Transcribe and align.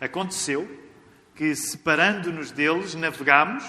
Aconteceu 0.00 0.68
que, 1.34 1.54
separando-nos 1.54 2.50
deles, 2.50 2.94
navegámos 2.94 3.64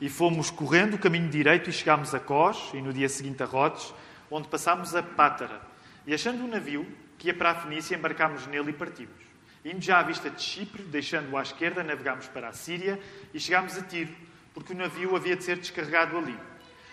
e 0.00 0.08
fomos 0.08 0.50
correndo 0.50 0.94
o 0.94 0.98
caminho 0.98 1.28
direito 1.28 1.70
e 1.70 1.72
chegámos 1.72 2.14
a 2.14 2.20
Cós 2.20 2.70
e 2.74 2.80
no 2.82 2.92
dia 2.92 3.08
seguinte 3.08 3.42
a 3.42 3.46
Rhodes, 3.46 3.92
onde 4.30 4.48
passámos 4.48 4.94
a 4.94 5.02
Pátara. 5.02 5.60
E 6.06 6.14
achando 6.14 6.42
um 6.42 6.48
navio 6.48 6.86
que 7.16 7.28
ia 7.28 7.34
para 7.34 7.50
a 7.50 7.54
Fenícia, 7.54 7.96
embarcámos 7.96 8.46
nele 8.46 8.70
e 8.70 8.72
partimos. 8.72 9.28
Indo 9.64 9.80
já 9.80 9.98
à 9.98 10.02
vista 10.02 10.30
de 10.30 10.40
Chipre, 10.40 10.82
deixando-o 10.82 11.36
à 11.36 11.42
esquerda, 11.42 11.82
navegámos 11.82 12.26
para 12.26 12.48
a 12.48 12.52
Síria 12.52 12.98
e 13.34 13.40
chegámos 13.40 13.76
a 13.76 13.82
Tiro, 13.82 14.14
porque 14.54 14.72
o 14.72 14.76
navio 14.76 15.14
havia 15.14 15.36
de 15.36 15.44
ser 15.44 15.58
descarregado 15.58 16.16
ali. 16.16 16.38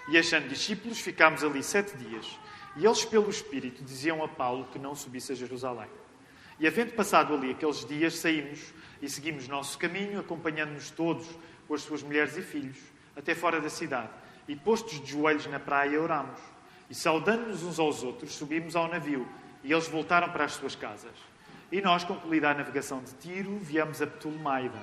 E 0.10 0.18
achando 0.18 0.48
discípulos, 0.48 1.00
ficámos 1.00 1.44
ali 1.44 1.64
sete 1.64 1.96
dias. 1.98 2.40
E 2.76 2.86
eles, 2.86 3.06
pelo 3.06 3.30
Espírito, 3.30 3.84
diziam 3.84 4.24
a 4.24 4.28
Paulo 4.28 4.68
que 4.72 4.78
não 4.78 4.94
subisse 4.94 5.32
a 5.32 5.36
Jerusalém. 5.36 5.88
E 6.60 6.68
havendo 6.68 6.94
passado 6.94 7.34
ali 7.34 7.52
aqueles 7.52 7.86
dias, 7.86 8.16
saímos 8.16 8.74
e 9.02 9.10
seguimos 9.10 9.48
nosso 9.48 9.78
caminho, 9.78 10.20
acompanhando-nos 10.20 10.90
todos 10.90 11.28
com 11.68 11.74
as 11.74 11.82
suas 11.82 12.04
mulheres 12.04 12.38
e 12.38 12.42
filhos, 12.42 12.78
até 13.16 13.34
fora 13.36 13.60
da 13.60 13.70
cidade. 13.70 14.10
E 14.48 14.56
postos 14.56 15.02
de 15.02 15.12
joelhos 15.12 15.46
na 15.48 15.60
praia, 15.60 16.02
oramos. 16.02 16.40
E 16.90 16.96
saudando-nos 16.96 17.64
uns 17.64 17.80
aos 17.80 18.04
outros, 18.04 18.34
subimos 18.34 18.76
ao 18.76 18.88
navio, 18.88 19.28
e 19.64 19.72
eles 19.72 19.88
voltaram 19.88 20.30
para 20.32 20.46
as 20.46 20.54
suas 20.54 20.76
casas. 20.76 21.14
E 21.72 21.82
nós, 21.82 22.04
concluída 22.04 22.52
a 22.52 22.54
navegação 22.54 23.02
de 23.02 23.14
Tiro, 23.16 23.58
viemos 23.58 24.02
a 24.02 24.08
Ptolemaida. 24.08 24.80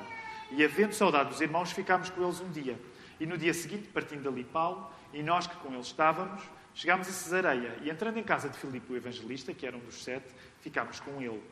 E 0.50 0.64
havendo 0.64 0.92
saudade 0.92 1.30
dos 1.30 1.40
irmãos, 1.40 1.70
ficámos 1.72 2.10
com 2.10 2.22
eles 2.22 2.40
um 2.40 2.50
dia. 2.50 2.78
E 3.20 3.26
no 3.26 3.38
dia 3.38 3.54
seguinte, 3.54 3.88
partindo 3.88 4.22
dali 4.22 4.44
Paulo, 4.44 4.90
e 5.12 5.22
nós 5.22 5.46
que 5.46 5.56
com 5.56 5.72
eles 5.72 5.86
estávamos, 5.86 6.42
chegámos 6.74 7.08
a 7.08 7.12
Cesareia. 7.12 7.78
E 7.82 7.88
entrando 7.88 8.18
em 8.18 8.24
casa 8.24 8.48
de 8.48 8.58
Filipe 8.58 8.92
o 8.92 8.96
evangelista, 8.96 9.54
que 9.54 9.64
era 9.64 9.76
um 9.76 9.80
dos 9.80 10.02
sete, 10.02 10.26
ficámos 10.60 10.98
com 11.00 11.22
ele. 11.22 11.42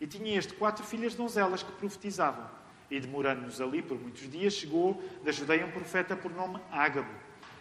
E 0.00 0.06
tinha 0.06 0.38
este 0.38 0.54
quatro 0.54 0.84
filhas 0.84 1.14
donzelas 1.14 1.62
que 1.62 1.72
profetizavam. 1.72 2.48
E 2.90 2.98
demorando-nos 2.98 3.60
ali 3.60 3.82
por 3.82 4.00
muitos 4.00 4.28
dias, 4.30 4.54
chegou 4.54 5.02
da 5.22 5.30
Judeia 5.30 5.66
um 5.66 5.70
profeta 5.70 6.16
por 6.16 6.32
nome 6.32 6.58
Ágabo. 6.72 7.10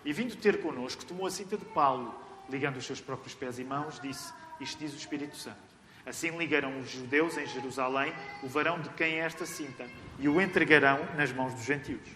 E 0.05 0.14
vindo 0.14 0.36
ter 0.36 0.61
connosco, 0.61 1.05
tomou 1.05 1.27
a 1.27 1.31
cinta 1.31 1.58
de 1.58 1.66
Paulo, 1.66 2.16
ligando 2.49 2.77
os 2.77 2.86
seus 2.86 3.02
próprios 3.02 3.36
pés 3.36 3.59
e 3.59 3.64
mãos, 3.64 3.99
disse: 3.99 4.33
Isto 4.59 4.80
diz 4.80 4.94
o 4.94 4.97
Espírito 4.97 5.36
Santo. 5.36 5.69
Assim 6.05 6.36
ligarão 6.38 6.80
os 6.80 6.89
judeus 6.89 7.38
em 7.38 7.45
Jerusalém 7.45 8.14
o 8.42 8.47
varão 8.47 8.80
de 8.80 8.89
quem 8.92 9.19
é 9.19 9.25
esta 9.25 9.45
cinta, 9.45 9.88
e 10.17 10.27
o 10.27 10.42
entregarão 10.42 11.05
nas 11.16 11.31
mãos 11.31 11.53
dos 11.53 11.64
gentios. 11.64 12.08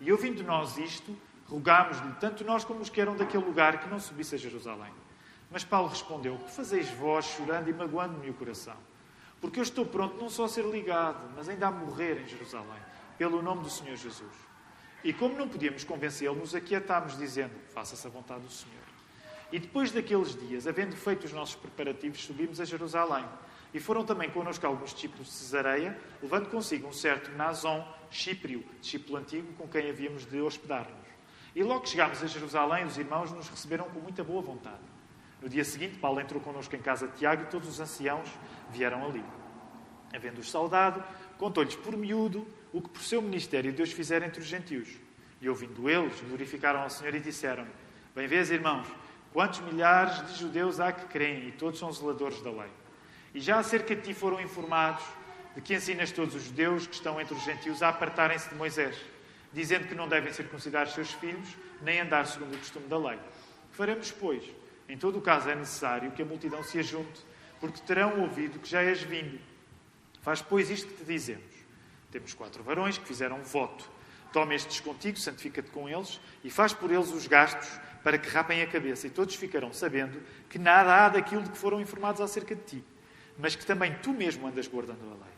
E 0.00 0.12
ouvindo 0.12 0.44
nós 0.44 0.76
isto, 0.76 1.16
rogámos-lhe, 1.46 2.12
tanto 2.20 2.44
nós 2.44 2.64
como 2.64 2.80
os 2.80 2.90
que 2.90 3.00
eram 3.00 3.16
daquele 3.16 3.44
lugar, 3.44 3.80
que 3.80 3.88
não 3.88 3.98
subisse 3.98 4.34
a 4.34 4.38
Jerusalém. 4.38 4.92
Mas 5.50 5.64
Paulo 5.64 5.88
respondeu: 5.88 6.36
Que 6.38 6.52
fazeis 6.52 6.90
vós 6.90 7.24
chorando 7.24 7.68
e 7.68 7.72
magoando-me 7.72 8.28
o 8.30 8.34
coração? 8.34 8.76
Porque 9.44 9.60
eu 9.60 9.62
estou 9.62 9.84
pronto 9.84 10.16
não 10.16 10.30
só 10.30 10.46
a 10.46 10.48
ser 10.48 10.64
ligado, 10.64 11.30
mas 11.36 11.50
ainda 11.50 11.66
a 11.66 11.70
morrer 11.70 12.18
em 12.18 12.26
Jerusalém, 12.26 12.80
pelo 13.18 13.42
nome 13.42 13.62
do 13.62 13.68
Senhor 13.68 13.94
Jesus. 13.94 14.32
E 15.04 15.12
como 15.12 15.36
não 15.36 15.46
podíamos 15.46 15.84
convencê-lo, 15.84 16.34
nos 16.34 16.54
aquietámos, 16.54 17.18
dizendo: 17.18 17.52
Faça-se 17.68 18.06
a 18.06 18.10
vontade 18.10 18.40
do 18.40 18.50
Senhor. 18.50 18.82
E 19.52 19.58
depois 19.58 19.92
daqueles 19.92 20.34
dias, 20.34 20.66
havendo 20.66 20.96
feito 20.96 21.24
os 21.24 21.32
nossos 21.34 21.56
preparativos, 21.56 22.24
subimos 22.24 22.58
a 22.58 22.64
Jerusalém. 22.64 23.26
E 23.74 23.78
foram 23.78 24.02
também 24.02 24.30
connosco 24.30 24.66
alguns 24.66 24.94
discípulos 24.94 25.26
de 25.26 25.34
Cesareia, 25.34 26.00
levando 26.22 26.48
consigo 26.48 26.88
um 26.88 26.92
certo 26.94 27.30
Nazon, 27.32 27.86
Chíprio, 28.10 28.64
discípulo 28.80 29.18
antigo, 29.18 29.52
com 29.58 29.68
quem 29.68 29.90
havíamos 29.90 30.24
de 30.24 30.40
hospedar-nos. 30.40 31.06
E 31.54 31.62
logo 31.62 31.82
que 31.82 31.90
chegámos 31.90 32.22
a 32.22 32.26
Jerusalém, 32.26 32.86
os 32.86 32.96
irmãos 32.96 33.30
nos 33.30 33.46
receberam 33.50 33.84
com 33.90 34.00
muita 34.00 34.24
boa 34.24 34.40
vontade. 34.40 34.93
No 35.44 35.50
dia 35.50 35.62
seguinte, 35.62 35.98
Paulo 35.98 36.18
entrou 36.22 36.40
connosco 36.40 36.74
em 36.74 36.80
casa 36.80 37.06
de 37.06 37.18
Tiago 37.18 37.42
e 37.42 37.46
todos 37.48 37.68
os 37.68 37.78
anciãos 37.78 38.26
vieram 38.70 39.04
ali. 39.04 39.22
Havendo-os 40.10 40.50
saudado, 40.50 41.04
contou-lhes 41.36 41.76
por 41.76 41.94
miúdo 41.94 42.48
o 42.72 42.80
que 42.80 42.88
por 42.88 43.02
seu 43.02 43.20
ministério 43.20 43.70
Deus 43.70 43.92
fizera 43.92 44.24
entre 44.24 44.40
os 44.40 44.46
gentios. 44.46 44.88
E 45.42 45.48
ouvindo 45.50 45.90
eles, 45.90 46.18
glorificaram 46.22 46.80
ao 46.80 46.88
Senhor 46.88 47.14
e 47.14 47.20
disseram: 47.20 47.66
Bem 48.14 48.26
vês, 48.26 48.50
irmãos, 48.50 48.88
quantos 49.34 49.60
milhares 49.60 50.26
de 50.28 50.38
judeus 50.38 50.80
há 50.80 50.90
que 50.90 51.04
creem 51.08 51.48
e 51.48 51.52
todos 51.52 51.78
são 51.78 51.92
zeladores 51.92 52.40
da 52.40 52.50
lei. 52.50 52.70
E 53.34 53.38
já 53.38 53.58
acerca 53.58 53.94
de 53.94 54.00
ti 54.00 54.14
foram 54.14 54.40
informados 54.40 55.04
de 55.54 55.60
que 55.60 55.74
ensinas 55.74 56.10
todos 56.10 56.34
os 56.34 56.44
judeus 56.44 56.86
que 56.86 56.94
estão 56.94 57.20
entre 57.20 57.34
os 57.34 57.44
gentios 57.44 57.82
a 57.82 57.90
apartarem-se 57.90 58.48
de 58.48 58.54
Moisés, 58.54 58.96
dizendo 59.52 59.88
que 59.88 59.94
não 59.94 60.08
devem 60.08 60.32
circuncidar 60.32 60.86
seus 60.86 61.12
filhos, 61.12 61.54
nem 61.82 62.00
andar 62.00 62.26
segundo 62.26 62.54
o 62.54 62.58
costume 62.58 62.86
da 62.86 62.96
lei. 62.96 63.18
Faremos, 63.72 64.10
pois, 64.10 64.42
em 64.88 64.98
todo 64.98 65.18
o 65.18 65.22
caso 65.22 65.48
é 65.48 65.54
necessário 65.54 66.12
que 66.12 66.22
a 66.22 66.24
multidão 66.24 66.62
se 66.62 66.78
ajunte, 66.78 67.24
porque 67.60 67.80
terão 67.80 68.20
ouvido 68.20 68.58
que 68.58 68.68
já 68.68 68.82
és 68.82 69.02
vindo. 69.02 69.40
Faz, 70.20 70.42
pois, 70.42 70.70
isto 70.70 70.88
que 70.88 70.94
te 70.94 71.04
dizemos. 71.04 71.54
Temos 72.10 72.34
quatro 72.34 72.62
varões 72.62 72.98
que 72.98 73.06
fizeram 73.06 73.38
um 73.38 73.42
voto. 73.42 73.90
Toma 74.32 74.54
estes 74.54 74.80
contigo, 74.80 75.18
santifica-te 75.18 75.70
com 75.70 75.88
eles 75.88 76.20
e 76.42 76.50
faz 76.50 76.72
por 76.72 76.90
eles 76.90 77.10
os 77.12 77.26
gastos 77.26 77.68
para 78.02 78.18
que 78.18 78.28
rapem 78.28 78.60
a 78.62 78.66
cabeça. 78.66 79.06
E 79.06 79.10
todos 79.10 79.34
ficarão 79.36 79.72
sabendo 79.72 80.20
que 80.48 80.58
nada 80.58 81.06
há 81.06 81.08
daquilo 81.08 81.42
de 81.42 81.50
que 81.50 81.58
foram 81.58 81.80
informados 81.80 82.20
acerca 82.20 82.54
de 82.54 82.62
ti, 82.62 82.84
mas 83.38 83.56
que 83.56 83.64
também 83.64 83.94
tu 84.02 84.12
mesmo 84.12 84.46
andas 84.46 84.66
guardando 84.66 85.04
a 85.04 85.14
lei. 85.14 85.34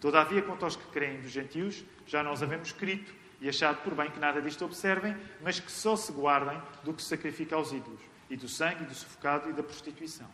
Todavia, 0.00 0.40
quanto 0.42 0.64
aos 0.64 0.76
que 0.76 0.86
creem 0.86 1.20
dos 1.20 1.30
gentios, 1.30 1.84
já 2.06 2.22
nós 2.22 2.42
havemos 2.42 2.68
escrito 2.68 3.12
e 3.40 3.48
achado 3.48 3.82
por 3.82 3.94
bem 3.94 4.10
que 4.10 4.20
nada 4.20 4.40
disto 4.40 4.64
observem, 4.64 5.16
mas 5.42 5.58
que 5.58 5.70
só 5.70 5.96
se 5.96 6.12
guardem 6.12 6.60
do 6.84 6.94
que 6.94 7.02
se 7.02 7.08
sacrifica 7.08 7.56
aos 7.56 7.72
ídolos 7.72 8.07
e 8.30 8.36
do 8.36 8.48
sangue, 8.48 8.84
e 8.84 8.86
do 8.86 8.94
sufocado 8.94 9.50
e 9.50 9.52
da 9.52 9.62
prostituição. 9.62 10.28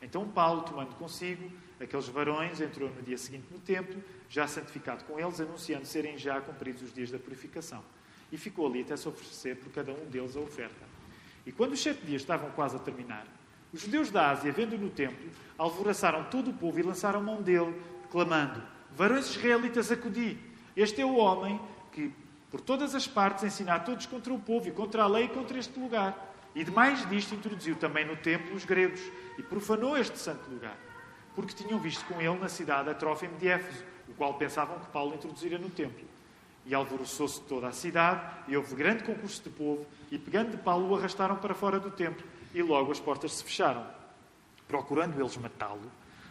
Então 0.00 0.28
Paulo, 0.28 0.62
tomando 0.62 0.94
consigo 0.96 1.50
aqueles 1.80 2.08
varões, 2.08 2.60
entrou 2.60 2.90
no 2.90 3.02
dia 3.02 3.18
seguinte 3.18 3.46
no 3.50 3.58
templo, 3.58 4.02
já 4.28 4.46
santificado 4.46 5.04
com 5.04 5.18
eles, 5.18 5.40
anunciando 5.40 5.86
serem 5.86 6.18
já 6.18 6.40
cumpridos 6.40 6.82
os 6.82 6.92
dias 6.92 7.10
da 7.10 7.18
purificação. 7.18 7.82
E 8.30 8.36
ficou 8.36 8.66
ali 8.66 8.82
até 8.82 8.96
se 8.96 9.08
oferecer 9.08 9.56
por 9.56 9.70
cada 9.72 9.92
um 9.92 10.06
deles 10.06 10.36
a 10.36 10.40
oferta. 10.40 10.84
E 11.46 11.52
quando 11.52 11.72
os 11.72 11.82
sete 11.82 12.04
dias 12.04 12.22
estavam 12.22 12.50
quase 12.50 12.76
a 12.76 12.78
terminar, 12.78 13.26
os 13.72 13.80
judeus 13.80 14.10
da 14.10 14.30
Ásia, 14.30 14.52
vendo 14.52 14.78
no 14.78 14.88
templo, 14.88 15.30
alvoraçaram 15.58 16.24
todo 16.24 16.50
o 16.50 16.54
povo 16.54 16.78
e 16.78 16.82
lançaram 16.82 17.22
mão 17.22 17.42
dele, 17.42 17.74
clamando: 18.10 18.62
Varões 18.96 19.28
israelitas, 19.28 19.90
acudi! 19.90 20.38
Este 20.76 21.00
é 21.00 21.04
o 21.04 21.16
homem 21.16 21.60
que, 21.92 22.12
por 22.50 22.60
todas 22.60 22.94
as 22.94 23.06
partes, 23.06 23.44
ensina 23.44 23.74
a 23.74 23.80
todos 23.80 24.06
contra 24.06 24.32
o 24.32 24.38
povo 24.38 24.68
e 24.68 24.72
contra 24.72 25.02
a 25.02 25.06
lei 25.06 25.24
e 25.24 25.28
contra 25.28 25.58
este 25.58 25.78
lugar. 25.78 26.33
E 26.54 26.62
demais 26.62 27.08
disto 27.08 27.34
introduziu 27.34 27.74
também 27.74 28.04
no 28.04 28.16
templo 28.16 28.54
os 28.54 28.64
gregos 28.64 29.00
e 29.36 29.42
profanou 29.42 29.96
este 29.96 30.18
santo 30.18 30.48
lugar, 30.48 30.76
porque 31.34 31.52
tinham 31.52 31.80
visto 31.80 32.04
com 32.04 32.20
ele 32.20 32.38
na 32.38 32.48
cidade 32.48 32.88
a 32.88 32.94
Trófimo 32.94 33.36
de 33.38 33.48
Éfeso, 33.48 33.82
o 34.08 34.14
qual 34.14 34.34
pensavam 34.34 34.78
que 34.78 34.86
Paulo 34.86 35.14
introduzira 35.14 35.58
no 35.58 35.68
templo. 35.68 36.04
E 36.64 36.74
alvoroçou-se 36.74 37.40
toda 37.42 37.68
a 37.68 37.72
cidade, 37.72 38.22
e 38.46 38.56
houve 38.56 38.74
grande 38.76 39.02
concurso 39.02 39.42
de 39.42 39.50
povo, 39.50 39.84
e 40.10 40.18
pegando 40.18 40.52
de 40.52 40.56
Paulo 40.58 40.90
o 40.90 40.96
arrastaram 40.96 41.36
para 41.36 41.54
fora 41.54 41.80
do 41.80 41.90
templo, 41.90 42.24
e 42.54 42.62
logo 42.62 42.92
as 42.92 43.00
portas 43.00 43.32
se 43.32 43.44
fecharam. 43.44 43.84
Procurando 44.68 45.20
eles 45.20 45.36
matá-lo, 45.36 45.90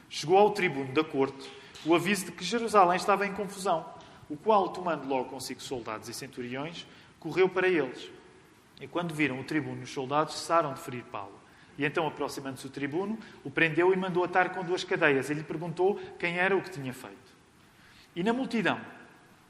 chegou 0.09 0.37
ao 0.37 0.51
tribuno 0.51 0.93
da 0.93 1.03
corte 1.03 1.51
o 1.85 1.93
aviso 1.93 2.25
de 2.25 2.31
que 2.31 2.45
Jerusalém 2.45 2.95
estava 2.95 3.27
em 3.27 3.33
confusão, 3.33 3.85
o 4.29 4.37
qual, 4.37 4.69
tomando 4.69 5.05
logo 5.05 5.25
consigo 5.25 5.61
soldados 5.61 6.07
e 6.07 6.13
centuriões, 6.13 6.87
correu 7.19 7.49
para 7.49 7.67
eles 7.67 8.09
e 8.81 8.87
quando 8.87 9.13
viram 9.13 9.39
o 9.39 9.43
tribuno 9.43 9.83
os 9.83 9.91
soldados, 9.91 10.35
cessaram 10.35 10.73
de 10.73 10.79
ferir 10.79 11.03
Paulo. 11.05 11.39
E 11.77 11.85
então, 11.85 12.07
aproximando-se 12.07 12.67
o 12.67 12.69
tribuno, 12.69 13.17
o 13.43 13.49
prendeu 13.49 13.93
e 13.93 13.97
mandou 13.97 14.23
atar 14.23 14.49
com 14.49 14.63
duas 14.63 14.83
cadeias. 14.83 15.29
Ele 15.29 15.43
perguntou 15.43 15.99
quem 16.19 16.37
era 16.37 16.55
o 16.55 16.61
que 16.61 16.69
tinha 16.69 16.93
feito. 16.93 17.33
E 18.15 18.23
na 18.23 18.31
multidão, 18.31 18.79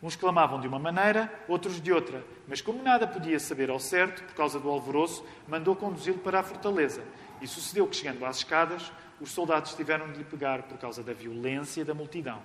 uns 0.01 0.15
clamavam 0.15 0.59
de 0.59 0.67
uma 0.67 0.79
maneira, 0.79 1.31
outros 1.47 1.81
de 1.81 1.91
outra. 1.91 2.23
Mas 2.47 2.61
como 2.61 2.81
nada 2.81 3.05
podia 3.05 3.39
saber 3.39 3.69
ao 3.69 3.79
certo, 3.79 4.23
por 4.23 4.35
causa 4.35 4.59
do 4.59 4.69
alvoroço, 4.69 5.25
mandou 5.47 5.75
conduzi-lo 5.75 6.19
para 6.19 6.39
a 6.39 6.43
fortaleza. 6.43 7.03
E 7.41 7.47
sucedeu 7.47 7.87
que, 7.87 7.95
chegando 7.95 8.25
às 8.25 8.37
escadas, 8.37 8.91
os 9.19 9.31
soldados 9.31 9.73
tiveram 9.73 10.11
de 10.11 10.19
lhe 10.19 10.23
pegar 10.23 10.63
por 10.63 10.77
causa 10.77 11.03
da 11.03 11.11
violência 11.11 11.83
da 11.83 11.93
multidão. 11.93 12.41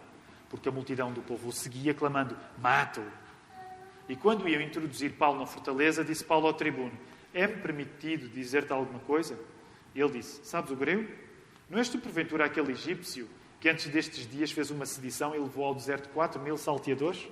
Porque 0.50 0.68
a 0.68 0.72
multidão 0.72 1.12
do 1.12 1.20
povo 1.20 1.48
o 1.48 1.52
seguia, 1.52 1.94
clamando: 1.94 2.36
Mata-o! 2.60 3.06
E 4.08 4.16
quando 4.16 4.48
iam 4.48 4.62
introduzir 4.62 5.12
Paulo 5.12 5.40
na 5.40 5.46
fortaleza, 5.46 6.04
disse 6.04 6.24
Paulo 6.24 6.46
ao 6.46 6.54
tribuno: 6.54 6.92
É-me 7.34 7.56
permitido 7.56 8.28
dizer-te 8.28 8.72
alguma 8.72 9.00
coisa? 9.00 9.38
E 9.94 10.00
ele 10.00 10.12
disse: 10.12 10.40
Sabes 10.44 10.70
o 10.70 10.76
grego? 10.76 11.06
Não 11.68 11.78
és 11.78 11.88
tu, 11.88 11.98
porventura, 11.98 12.46
aquele 12.46 12.72
egípcio 12.72 13.28
que 13.60 13.68
antes 13.68 13.88
destes 13.88 14.26
dias 14.26 14.50
fez 14.50 14.70
uma 14.70 14.86
sedição 14.86 15.34
e 15.34 15.38
levou 15.38 15.64
ao 15.64 15.74
deserto 15.74 16.08
quatro 16.10 16.40
mil 16.40 16.56
salteadores? 16.56 17.28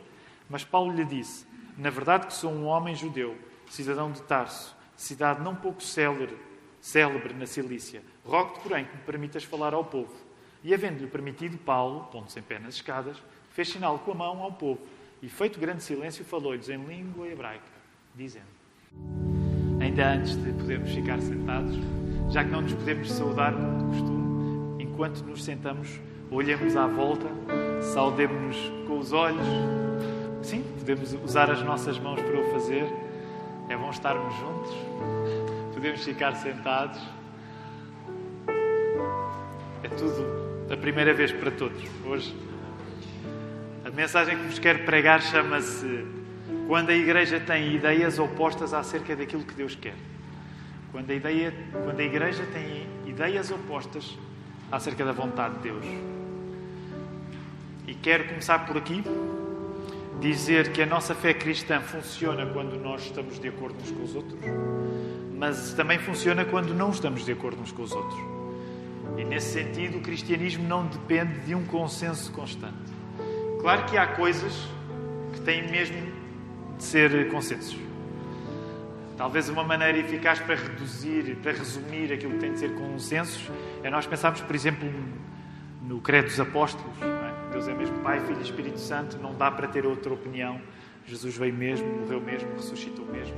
Mas 0.50 0.64
Paulo 0.64 0.92
lhe 0.92 1.04
disse: 1.04 1.46
Na 1.78 1.88
verdade, 1.88 2.26
que 2.26 2.34
sou 2.34 2.52
um 2.52 2.66
homem 2.66 2.94
judeu, 2.94 3.36
cidadão 3.70 4.12
de 4.12 4.20
Tarso, 4.22 4.76
cidade 4.94 5.42
não 5.42 5.54
pouco 5.54 5.82
célebre, 5.82 6.36
célebre 6.80 7.32
na 7.32 7.46
Cilícia. 7.46 8.02
Rogo-te, 8.24 8.60
porém, 8.60 8.84
que 8.84 8.96
me 8.96 9.02
permitas 9.02 9.44
falar 9.44 9.72
ao 9.72 9.84
povo. 9.84 10.12
E 10.62 10.74
havendo-lhe 10.74 11.06
permitido, 11.06 11.56
Paulo, 11.58 12.08
pondo-se 12.10 12.38
em 12.38 12.42
pé 12.42 12.58
nas 12.58 12.74
escadas, 12.74 13.16
fez 13.50 13.68
sinal 13.68 13.98
com 14.00 14.12
a 14.12 14.14
mão 14.14 14.42
ao 14.42 14.52
povo. 14.52 14.80
E 15.26 15.28
feito 15.28 15.58
grande 15.58 15.82
silêncio, 15.82 16.24
falou-lhes 16.24 16.68
em 16.68 16.76
língua 16.84 17.26
hebraica, 17.26 17.64
dizendo: 18.14 18.46
Ainda 19.80 20.12
antes 20.12 20.36
de 20.36 20.52
podermos 20.52 20.88
ficar 20.92 21.20
sentados, 21.20 21.74
já 22.30 22.44
que 22.44 22.50
não 22.50 22.60
nos 22.60 22.72
podemos 22.74 23.10
saudar 23.10 23.52
como 23.52 23.76
de 23.76 23.84
costume, 23.86 24.84
enquanto 24.84 25.24
nos 25.24 25.42
sentamos, 25.42 25.98
olhamos 26.30 26.76
à 26.76 26.86
volta 26.86 27.26
saudemos-nos 27.92 28.56
com 28.86 29.00
os 29.00 29.12
olhos. 29.12 29.44
Sim, 30.42 30.62
podemos 30.78 31.12
usar 31.14 31.50
as 31.50 31.60
nossas 31.60 31.98
mãos 31.98 32.22
para 32.22 32.40
o 32.40 32.52
fazer. 32.52 32.86
É 33.68 33.76
bom 33.76 33.90
estarmos 33.90 34.32
juntos. 34.36 34.72
Podemos 35.74 36.04
ficar 36.04 36.36
sentados. 36.36 37.00
É 39.82 39.88
tudo 39.88 40.72
a 40.72 40.76
primeira 40.76 41.12
vez 41.12 41.32
para 41.32 41.50
todos. 41.50 41.82
Hoje, 42.04 42.32
mensagem 43.96 44.36
que 44.36 44.44
vos 44.44 44.58
quero 44.58 44.80
pregar 44.80 45.22
chama-se 45.22 46.04
Quando 46.68 46.90
a 46.90 46.94
Igreja 46.94 47.40
tem 47.40 47.74
ideias 47.74 48.18
opostas 48.18 48.74
acerca 48.74 49.16
daquilo 49.16 49.42
que 49.42 49.54
Deus 49.54 49.74
quer. 49.74 49.94
Quando 50.92 51.10
a, 51.10 51.14
ideia, 51.14 51.54
quando 51.72 51.98
a 51.98 52.02
Igreja 52.02 52.44
tem 52.52 52.86
ideias 53.06 53.50
opostas 53.50 54.18
acerca 54.70 55.02
da 55.02 55.12
vontade 55.12 55.54
de 55.56 55.62
Deus. 55.62 55.86
E 57.86 57.94
quero 57.94 58.28
começar 58.28 58.66
por 58.66 58.76
aqui, 58.76 59.02
dizer 60.20 60.72
que 60.72 60.82
a 60.82 60.86
nossa 60.86 61.14
fé 61.14 61.32
cristã 61.32 61.80
funciona 61.80 62.44
quando 62.44 62.78
nós 62.78 63.02
estamos 63.06 63.40
de 63.40 63.48
acordo 63.48 63.80
uns 63.80 63.90
com 63.90 64.02
os 64.02 64.14
outros, 64.14 64.38
mas 65.38 65.72
também 65.72 65.98
funciona 65.98 66.44
quando 66.44 66.74
não 66.74 66.90
estamos 66.90 67.24
de 67.24 67.32
acordo 67.32 67.62
uns 67.62 67.72
com 67.72 67.82
os 67.82 67.92
outros. 67.92 68.20
E 69.16 69.24
nesse 69.24 69.54
sentido, 69.54 69.96
o 69.96 70.02
cristianismo 70.02 70.68
não 70.68 70.86
depende 70.86 71.40
de 71.46 71.54
um 71.54 71.64
consenso 71.64 72.30
constante. 72.32 72.95
Claro 73.66 73.84
que 73.86 73.98
há 73.98 74.06
coisas 74.06 74.68
que 75.32 75.40
têm 75.40 75.68
mesmo 75.68 75.96
de 76.76 76.84
ser 76.84 77.28
consensos. 77.32 77.76
Talvez 79.16 79.48
uma 79.48 79.64
maneira 79.64 79.98
eficaz 79.98 80.38
para 80.38 80.54
reduzir, 80.54 81.34
para 81.42 81.50
resumir 81.50 82.12
aquilo 82.12 82.34
que 82.34 82.38
tem 82.38 82.52
de 82.52 82.60
ser 82.60 82.76
consensos, 82.76 83.50
é 83.82 83.90
nós 83.90 84.06
pensarmos, 84.06 84.40
por 84.40 84.54
exemplo, 84.54 84.88
no 85.82 86.00
Credo 86.00 86.26
dos 86.26 86.38
Apóstolos. 86.38 86.94
É? 87.02 87.50
Deus 87.50 87.66
é 87.66 87.74
mesmo 87.74 87.98
Pai, 88.04 88.20
Filho 88.20 88.38
e 88.38 88.42
Espírito 88.44 88.78
Santo, 88.78 89.18
não 89.18 89.34
dá 89.34 89.50
para 89.50 89.66
ter 89.66 89.84
outra 89.84 90.14
opinião. 90.14 90.60
Jesus 91.04 91.36
veio 91.36 91.52
mesmo, 91.52 91.88
morreu 92.02 92.20
mesmo, 92.20 92.48
ressuscitou 92.54 93.04
mesmo. 93.06 93.34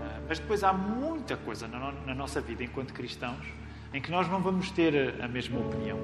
Ah, 0.00 0.18
mas 0.28 0.40
depois 0.40 0.64
há 0.64 0.72
muita 0.72 1.36
coisa 1.36 1.68
na 1.68 2.12
nossa 2.12 2.40
vida 2.40 2.64
enquanto 2.64 2.92
cristãos 2.92 3.46
em 3.92 4.00
que 4.00 4.10
nós 4.10 4.28
não 4.28 4.40
vamos 4.40 4.70
ter 4.72 5.14
a 5.22 5.28
mesma 5.28 5.60
opinião. 5.60 5.98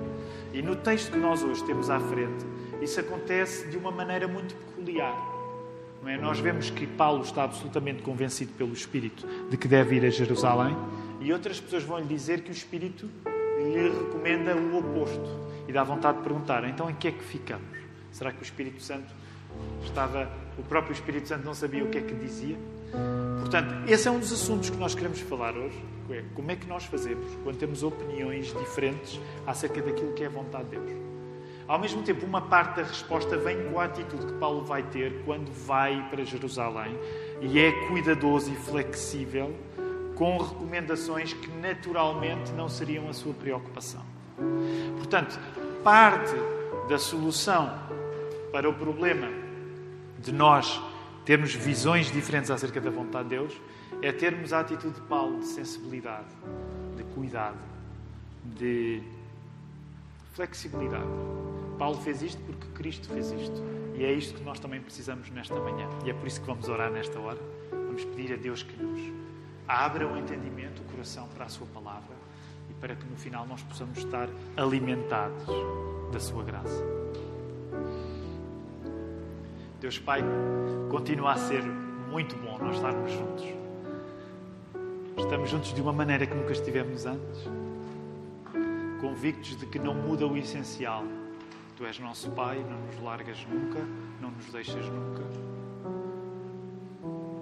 E 0.53 0.63
no 0.63 0.77
texto 0.77 1.11
que 1.11 1.19
nós 1.19 1.43
hoje 1.43 1.65
temos 1.65 1.91
à 1.91 1.99
frente, 1.99 2.47
isso 2.81 3.01
acontece 3.01 3.69
de 3.69 3.77
uma 3.77 3.91
maneira 3.91 4.27
muito 4.27 4.55
peculiar. 4.55 5.35
É? 6.07 6.19
Nós 6.19 6.39
vemos 6.39 6.69
que 6.69 6.87
Paulo 6.87 7.23
está 7.23 7.45
absolutamente 7.45 8.03
convencido 8.03 8.53
pelo 8.53 8.73
Espírito 8.73 9.27
de 9.49 9.57
que 9.57 9.67
deve 9.67 9.97
ir 9.97 10.05
a 10.05 10.11
Jerusalém 10.11 10.77
e 11.21 11.33
outras 11.33 11.59
pessoas 11.59 11.83
vão 11.83 11.99
lhe 11.99 12.07
dizer 12.07 12.43
que 12.43 12.51
o 12.51 12.53
Espírito 12.53 13.09
lhe 13.57 13.89
recomenda 13.89 14.55
o 14.55 14.79
oposto 14.79 15.45
e 15.67 15.73
dá 15.73 15.83
vontade 15.83 16.19
de 16.19 16.25
perguntar: 16.25 16.65
então 16.65 16.91
em 16.91 16.95
que 16.95 17.09
é 17.09 17.13
que 17.13 17.25
ficamos? 17.25 17.79
Será 18.13 18.33
que 18.33 18.41
o 18.41 18.45
Espírito 18.45 18.83
Santo 18.83 19.09
estava. 19.83 20.29
O 20.57 20.63
próprio 20.63 20.93
Espírito 20.93 21.27
Santo 21.27 21.45
não 21.45 21.55
sabia 21.55 21.83
o 21.83 21.89
que 21.89 21.99
é 21.99 22.01
que 22.01 22.15
dizia? 22.15 22.57
Portanto, 23.41 23.91
esse 23.91 24.07
é 24.07 24.11
um 24.11 24.21
dos 24.21 24.33
assuntos 24.33 24.71
que 24.71 24.77
nós 24.77 24.95
queremos 24.95 25.21
falar 25.21 25.57
hoje. 25.57 25.83
É 26.11 26.23
como 26.35 26.51
é 26.51 26.57
que 26.57 26.67
nós 26.67 26.85
fazemos 26.85 27.27
quando 27.43 27.57
temos 27.57 27.83
opiniões 27.83 28.55
diferentes 28.57 29.21
acerca 29.47 29.83
daquilo 29.83 30.13
que 30.13 30.23
é 30.23 30.27
a 30.27 30.31
vontade 30.31 30.69
de 30.69 30.79
Deus? 30.79 31.04
Ao 31.67 31.79
mesmo 31.79 32.03
tempo, 32.03 32.27
uma 32.27 32.43
parte 32.43 32.77
da 32.77 32.83
resposta 32.83 33.39
vem 33.39 33.71
com 33.71 33.81
a 33.81 33.85
atitude 33.85 34.27
que 34.27 34.33
Paulo 34.35 34.65
vai 34.65 34.83
ter 34.83 35.23
quando 35.25 35.51
vai 35.51 36.07
para 36.11 36.23
Jerusalém 36.23 36.99
e 37.41 37.59
é 37.59 37.73
cuidadoso 37.89 38.53
e 38.53 38.57
flexível 38.57 39.55
com 40.15 40.37
recomendações 40.37 41.33
que 41.33 41.51
naturalmente 41.51 42.53
não 42.53 42.69
seriam 42.69 43.09
a 43.09 43.15
sua 43.15 43.33
preocupação. 43.33 44.03
Portanto, 44.99 45.39
parte 45.83 46.35
da 46.89 46.99
solução 46.99 47.73
para 48.53 48.69
o 48.69 48.75
problema 48.75 49.29
de 50.19 50.33
nós 50.33 50.81
termos 51.25 51.55
visões 51.55 52.13
diferentes 52.13 52.51
acerca 52.51 52.81
da 52.81 52.91
vontade 52.91 53.31
de 53.31 53.37
Deus 53.37 53.61
é 54.03 54.13
termos 54.13 54.53
a 54.53 54.61
atitude 54.61 54.95
de 54.95 55.01
Paulo 55.03 55.39
de 55.39 55.47
sensibilidade, 55.47 56.29
de 56.95 57.03
cuidado, 57.05 57.59
de 58.45 59.03
flexibilidade. 60.35 61.09
Paulo 61.79 61.97
fez 61.99 62.23
isto 62.23 62.41
porque 62.43 62.67
Cristo 62.75 63.09
fez 63.09 63.31
isto. 63.33 63.63
E 63.95 64.05
é 64.05 64.13
isto 64.13 64.35
que 64.35 64.43
nós 64.43 64.59
também 64.59 64.81
precisamos 64.81 65.31
nesta 65.31 65.55
manhã. 65.55 65.89
E 66.05 66.11
é 66.11 66.15
por 66.15 66.27
isso 66.27 66.41
que 66.41 66.47
vamos 66.47 66.69
orar 66.69 66.91
nesta 66.91 67.19
hora. 67.19 67.39
Vamos 67.71 68.05
pedir 68.05 68.33
a 68.33 68.37
Deus 68.37 68.63
que 68.63 68.83
nos 68.83 69.01
abra 69.67 70.07
o 70.07 70.17
entendimento, 70.17 70.83
o 70.83 70.85
coração 70.91 71.29
para 71.29 71.47
a 71.47 71.49
Sua 71.49 71.67
palavra 71.69 72.15
e 72.69 72.75
para 72.75 72.95
que 72.95 73.07
no 73.07 73.17
final 73.17 73.47
nós 73.47 73.63
possamos 73.63 73.97
estar 73.99 74.29
alimentados 74.57 75.47
da 76.13 76.19
Sua 76.19 76.43
graça. 76.43 76.85
Deus 79.81 79.99
Pai, 79.99 80.23
continua 80.91 81.33
a 81.33 81.37
ser 81.37 81.63
muito 81.63 82.35
bom 82.37 82.59
nós 82.59 82.77
estarmos 82.77 83.13
juntos. 83.13 83.45
Estamos 85.17 85.51
juntos 85.51 85.73
de 85.73 85.81
uma 85.81 85.93
maneira 85.93 86.27
que 86.27 86.35
nunca 86.35 86.53
estivemos 86.53 87.07
antes 87.07 87.64
convictos 89.05 89.55
de 89.55 89.67
que 89.67 89.79
não 89.79 89.95
muda 89.95 90.27
o 90.27 90.35
essencial. 90.35 91.05
Tu 91.77 91.85
és 91.85 91.99
nosso 91.99 92.31
Pai, 92.31 92.65
não 92.65 92.81
nos 92.87 92.99
largas 93.03 93.47
nunca, 93.47 93.81
não 94.19 94.31
nos 94.31 94.47
deixas 94.47 94.87
nunca. 94.87 95.23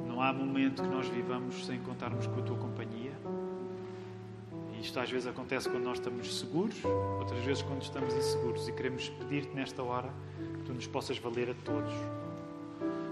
Não 0.08 0.20
há 0.20 0.32
momento 0.32 0.82
que 0.82 0.88
nós 0.88 1.06
vivamos 1.06 1.64
sem 1.64 1.78
contarmos 1.78 2.26
com 2.26 2.40
a 2.40 2.42
tua 2.42 2.56
companhia. 2.56 3.12
E 4.72 4.80
isto 4.80 4.98
às 4.98 5.08
vezes 5.08 5.28
acontece 5.28 5.68
quando 5.68 5.84
nós 5.84 5.98
estamos 5.98 6.40
seguros, 6.40 6.84
outras 7.20 7.44
vezes 7.44 7.62
quando 7.62 7.82
estamos 7.82 8.12
inseguros. 8.12 8.66
E 8.66 8.72
queremos 8.72 9.08
pedir-te 9.10 9.54
nesta 9.54 9.84
hora 9.84 10.10
que 10.58 10.64
tu 10.64 10.74
nos 10.74 10.88
possas 10.88 11.16
valer 11.18 11.50
a 11.50 11.54
todos. 11.54 11.94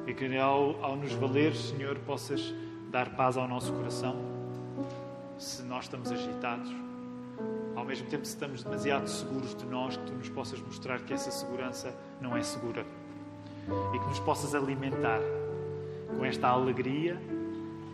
E 0.08 0.12
que 0.12 0.37
ao, 0.37 0.85
ao 0.85 0.97
nos 0.97 1.12
valer, 1.12 1.55
Senhor, 1.55 1.97
possas 2.00 2.52
dar 2.91 3.14
paz 3.14 3.37
ao 3.37 3.47
nosso 3.47 3.73
coração 3.75 4.17
se 5.38 5.62
nós 5.62 5.85
estamos 5.85 6.11
agitados 6.11 6.89
ao 7.81 7.87
mesmo 7.87 8.06
tempo, 8.09 8.27
se 8.27 8.32
estamos 8.32 8.62
demasiado 8.62 9.09
seguros 9.09 9.55
de 9.55 9.65
nós, 9.65 9.97
que 9.97 10.05
tu 10.05 10.12
nos 10.12 10.29
possas 10.29 10.61
mostrar 10.61 11.00
que 11.00 11.15
essa 11.15 11.31
segurança 11.31 11.94
não 12.21 12.37
é 12.37 12.43
segura 12.43 12.87
e 13.94 13.99
que 13.99 14.06
nos 14.06 14.21
possas 14.21 14.55
alimentar 14.55 15.21
com 16.15 16.23
esta 16.25 16.49
alegria 16.49 17.19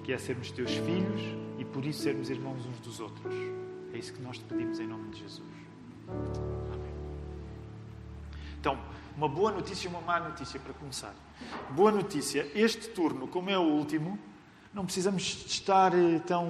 que 0.03 0.13
é 0.13 0.19
sermos 0.19 0.51
teus 0.51 0.73
filhos 0.73 1.23
e 1.59 1.65
por 1.65 1.85
isso 1.85 2.03
sermos 2.03 2.31
irmãos 2.31 2.67
uns 2.67 2.81
dos 2.81 2.99
outros. 2.99 3.33
É 3.93 3.99
isso 3.99 4.13
que 4.13 4.21
nós 4.21 4.39
te 4.39 4.45
pedimos 4.45 4.81
em 4.81 4.89
nome 4.89 5.09
de 5.11 5.21
Jesus. 5.21 5.49
Amém. 6.09 6.95
Então, 8.59 8.79
uma 9.17 9.29
boa 9.29 9.53
notícia 9.53 9.87
e 9.87 9.91
uma 9.91 10.01
má 10.01 10.19
notícia 10.19 10.59
para 10.59 10.75
começar. 10.75 11.15
Boa 11.71 11.93
notícia: 11.93 12.51
este 12.57 12.89
turno, 12.89 13.29
como 13.29 13.51
é 13.51 13.59
o 13.59 13.63
último, 13.63 14.19
não 14.75 14.85
precisamos 14.85 15.47
estar 15.47 15.95
eh, 15.95 16.19
tão. 16.27 16.45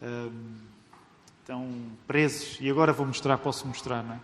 Uh, 0.00 0.72
estão 1.42 1.68
presos. 2.06 2.58
E 2.60 2.70
agora 2.70 2.92
vou 2.92 3.04
mostrar, 3.04 3.36
posso 3.38 3.66
mostrar, 3.66 4.02
não 4.02 4.14
é? 4.14 4.20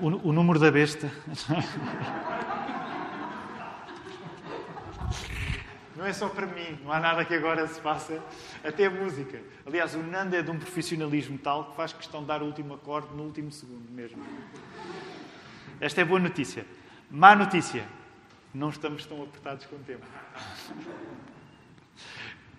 O, 0.00 0.28
o 0.28 0.32
número 0.32 0.58
da 0.58 0.70
besta. 0.70 1.10
Não 5.96 6.04
é 6.04 6.12
só 6.12 6.28
para 6.28 6.44
mim, 6.44 6.76
não 6.82 6.92
há 6.92 6.98
nada 6.98 7.24
que 7.24 7.32
agora 7.32 7.66
se 7.68 7.80
faça, 7.80 8.20
até 8.64 8.86
a 8.86 8.90
música. 8.90 9.40
Aliás, 9.64 9.94
o 9.94 10.02
Nando 10.02 10.34
é 10.34 10.42
de 10.42 10.50
um 10.50 10.58
profissionalismo 10.58 11.38
tal 11.38 11.70
que 11.70 11.76
faz 11.76 11.92
questão 11.92 12.20
de 12.20 12.26
dar 12.26 12.42
o 12.42 12.46
último 12.46 12.74
acorde 12.74 13.14
no 13.14 13.22
último 13.22 13.52
segundo 13.52 13.88
mesmo. 13.90 14.20
Esta 15.80 16.00
é 16.00 16.04
boa 16.04 16.18
notícia. 16.18 16.66
Má 17.08 17.36
notícia, 17.36 17.86
não 18.52 18.70
estamos 18.70 19.06
tão 19.06 19.22
apertados 19.22 19.66
com 19.66 19.76
o 19.76 19.78
tempo. 19.78 20.04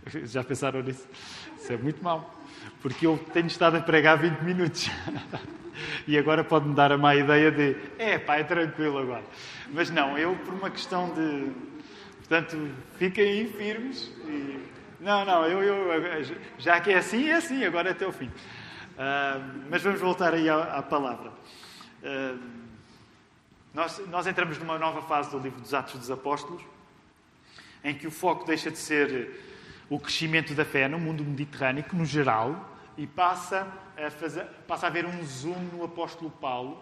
Já 0.25 0.43
pensaram 0.43 0.81
nisso? 0.81 1.07
Isso 1.57 1.73
é 1.73 1.77
muito 1.77 2.03
mal, 2.03 2.33
porque 2.81 3.07
eu 3.07 3.17
tenho 3.33 3.47
estado 3.47 3.77
a 3.77 3.81
pregar 3.81 4.17
20 4.17 4.39
minutos. 4.41 4.89
e 6.07 6.17
agora 6.17 6.43
pode-me 6.43 6.75
dar 6.75 6.91
a 6.91 6.97
má 6.97 7.15
ideia 7.15 7.51
de, 7.51 7.75
é 7.97 8.17
pá, 8.17 8.37
é 8.37 8.43
tranquilo 8.43 8.97
agora. 8.97 9.23
Mas 9.71 9.89
não, 9.89 10.17
eu 10.17 10.35
por 10.37 10.53
uma 10.53 10.69
questão 10.69 11.13
de. 11.13 11.51
Portanto, 12.17 12.69
fiquem 12.97 13.23
aí 13.23 13.53
firmes. 13.53 14.11
E... 14.25 14.59
Não, 14.99 15.25
não, 15.25 15.45
eu, 15.45 15.61
eu, 15.61 16.37
já 16.57 16.79
que 16.79 16.91
é 16.91 16.97
assim, 16.97 17.29
é 17.29 17.35
assim, 17.35 17.63
agora 17.63 17.89
é 17.89 17.91
até 17.91 18.07
o 18.07 18.11
fim. 18.11 18.27
Uh, 18.27 19.65
mas 19.69 19.83
vamos 19.83 19.99
voltar 19.99 20.33
aí 20.33 20.49
à, 20.49 20.77
à 20.77 20.81
palavra. 20.81 21.31
Uh, 22.01 22.39
nós, 23.73 24.01
nós 24.07 24.25
entramos 24.25 24.57
numa 24.57 24.79
nova 24.79 25.01
fase 25.01 25.29
do 25.29 25.37
livro 25.37 25.59
dos 25.59 25.73
Atos 25.73 25.99
dos 25.99 26.09
Apóstolos, 26.09 26.63
em 27.83 27.93
que 27.93 28.07
o 28.07 28.11
foco 28.11 28.45
deixa 28.45 28.71
de 28.71 28.77
ser 28.77 29.54
o 29.89 29.99
crescimento 29.99 30.53
da 30.53 30.65
fé 30.65 30.87
no 30.87 30.99
mundo 30.99 31.23
mediterrâneo, 31.23 31.85
no 31.93 32.05
geral, 32.05 32.77
e 32.97 33.05
passa 33.05 33.67
a, 33.97 34.09
fazer, 34.09 34.45
passa 34.67 34.87
a 34.87 34.89
haver 34.89 35.05
um 35.05 35.23
zoom 35.25 35.59
no 35.73 35.83
apóstolo 35.83 36.31
Paulo 36.31 36.81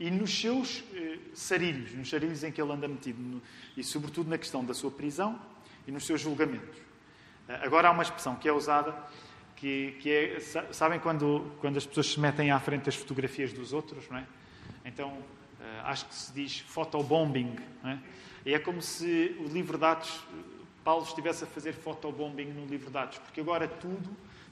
e 0.00 0.10
nos 0.10 0.38
seus 0.38 0.82
eh, 0.94 1.18
sarilhos, 1.34 1.92
nos 1.92 2.10
sarilhos 2.10 2.42
em 2.42 2.50
que 2.50 2.60
ele 2.60 2.72
anda 2.72 2.88
metido, 2.88 3.20
no, 3.20 3.42
e 3.76 3.84
sobretudo 3.84 4.28
na 4.28 4.38
questão 4.38 4.64
da 4.64 4.74
sua 4.74 4.90
prisão 4.90 5.38
e 5.86 5.92
nos 5.92 6.04
seus 6.04 6.20
julgamentos. 6.20 6.78
Eh, 7.48 7.60
agora 7.62 7.88
há 7.88 7.90
uma 7.90 8.02
expressão 8.02 8.34
que 8.34 8.48
é 8.48 8.52
usada, 8.52 8.96
que, 9.54 9.96
que 10.00 10.10
é, 10.10 10.40
sabem 10.72 10.98
quando, 10.98 11.52
quando 11.60 11.76
as 11.76 11.86
pessoas 11.86 12.06
se 12.06 12.20
metem 12.20 12.50
à 12.50 12.58
frente 12.58 12.84
das 12.84 12.96
fotografias 12.96 13.52
dos 13.52 13.72
outros, 13.72 14.08
não 14.10 14.18
é? 14.18 14.26
Então, 14.84 15.10
uh, 15.10 15.84
acho 15.84 16.06
que 16.06 16.14
se 16.14 16.32
diz 16.32 16.60
photobombing. 16.60 17.56
É? 18.44 18.52
é 18.52 18.58
como 18.58 18.82
se 18.82 19.34
o 19.40 19.44
livro 19.44 19.78
de 19.78 19.84
Atos, 19.84 20.20
Paulo 20.84 21.04
estivesse 21.04 21.44
a 21.44 21.46
fazer 21.46 21.72
photobombing 21.72 22.52
no 22.52 22.66
livro 22.66 22.90
de 22.90 22.98
Atos, 22.98 23.18
porque 23.18 23.40
agora 23.40 23.66
tudo 23.66 24.10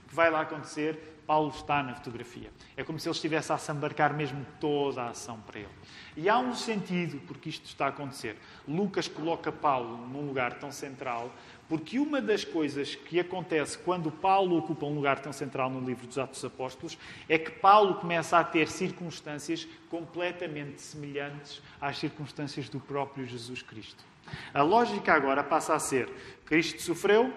que 0.09 0.15
vai 0.15 0.31
lá 0.31 0.41
acontecer 0.41 1.13
Paulo 1.27 1.51
está 1.51 1.83
na 1.83 1.95
fotografia. 1.95 2.51
É 2.77 2.83
como 2.83 2.99
se 2.99 3.09
ele 3.09 3.15
estivesse 3.15 3.53
a 3.53 3.59
sambarcar 3.59 4.13
mesmo 4.13 4.45
toda 4.59 5.03
a 5.03 5.11
ação 5.11 5.41
para 5.41 5.61
ele. 5.61 5.69
E 6.17 6.29
há 6.29 6.39
um 6.39 6.55
sentido 6.55 7.21
porque 7.27 7.49
isto 7.49 7.65
está 7.67 7.87
a 7.87 7.89
acontecer. 7.89 8.37
Lucas 8.67 9.09
coloca 9.09 9.53
Paulo 9.53 10.07
num 10.09 10.27
lugar 10.27 10.59
tão 10.59 10.73
central, 10.73 11.33
porque 11.69 11.99
uma 11.99 12.21
das 12.21 12.45
coisas 12.45 12.95
que 12.95 13.21
acontece 13.21 13.79
quando 13.79 14.11
Paulo 14.11 14.59
ocupa 14.59 14.85
um 14.85 14.95
lugar 14.95 15.21
tão 15.21 15.33
central 15.33 15.71
no 15.71 15.81
livro 15.81 16.07
dos 16.07 16.19
Atos 16.19 16.43
dos 16.43 16.53
Apóstolos 16.53 16.99
é 17.29 17.39
que 17.39 17.51
Paulo 17.51 17.95
começa 17.95 18.39
a 18.39 18.45
ter 18.45 18.69
circunstâncias 18.69 19.67
completamente 19.89 20.83
semelhantes 20.83 21.63
às 21.81 21.99
circunstâncias 21.99 22.69
do 22.69 22.81
próprio 22.81 23.25
Jesus 23.27 23.63
Cristo. 23.63 24.12
A 24.53 24.63
lógica 24.63 25.13
agora 25.13 25.43
passa 25.43 25.75
a 25.75 25.79
ser: 25.79 26.09
Cristo 26.45 26.83
sofreu, 26.83 27.33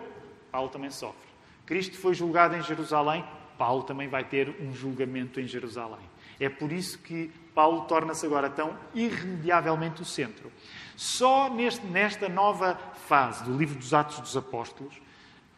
Paulo 0.52 0.70
também 0.70 0.92
sofre. 0.92 1.28
Cristo 1.66 1.98
foi 1.98 2.14
julgado 2.14 2.56
em 2.56 2.62
Jerusalém, 2.62 3.26
Paulo 3.58 3.84
também 3.84 4.08
vai 4.08 4.24
ter 4.24 4.56
um 4.62 4.74
julgamento 4.74 5.40
em 5.40 5.48
Jerusalém. 5.48 6.16
É 6.40 6.50
por 6.50 6.72
isso 6.72 7.00
que 7.00 7.32
Paulo 7.54 7.86
torna-se 7.86 8.26
agora 8.26 8.50
tão 8.50 8.78
irremediavelmente 8.94 10.02
o 10.02 10.06
centro. 10.06 10.52
Só 10.96 11.50
neste, 11.50 11.86
nesta 11.86 12.28
nova 12.28 12.76
fase 13.08 13.44
do 13.46 13.58
livro 13.58 13.78
dos 13.78 13.94
Atos 13.94 14.20
dos 14.20 14.36
Apóstolos, 14.36 15.02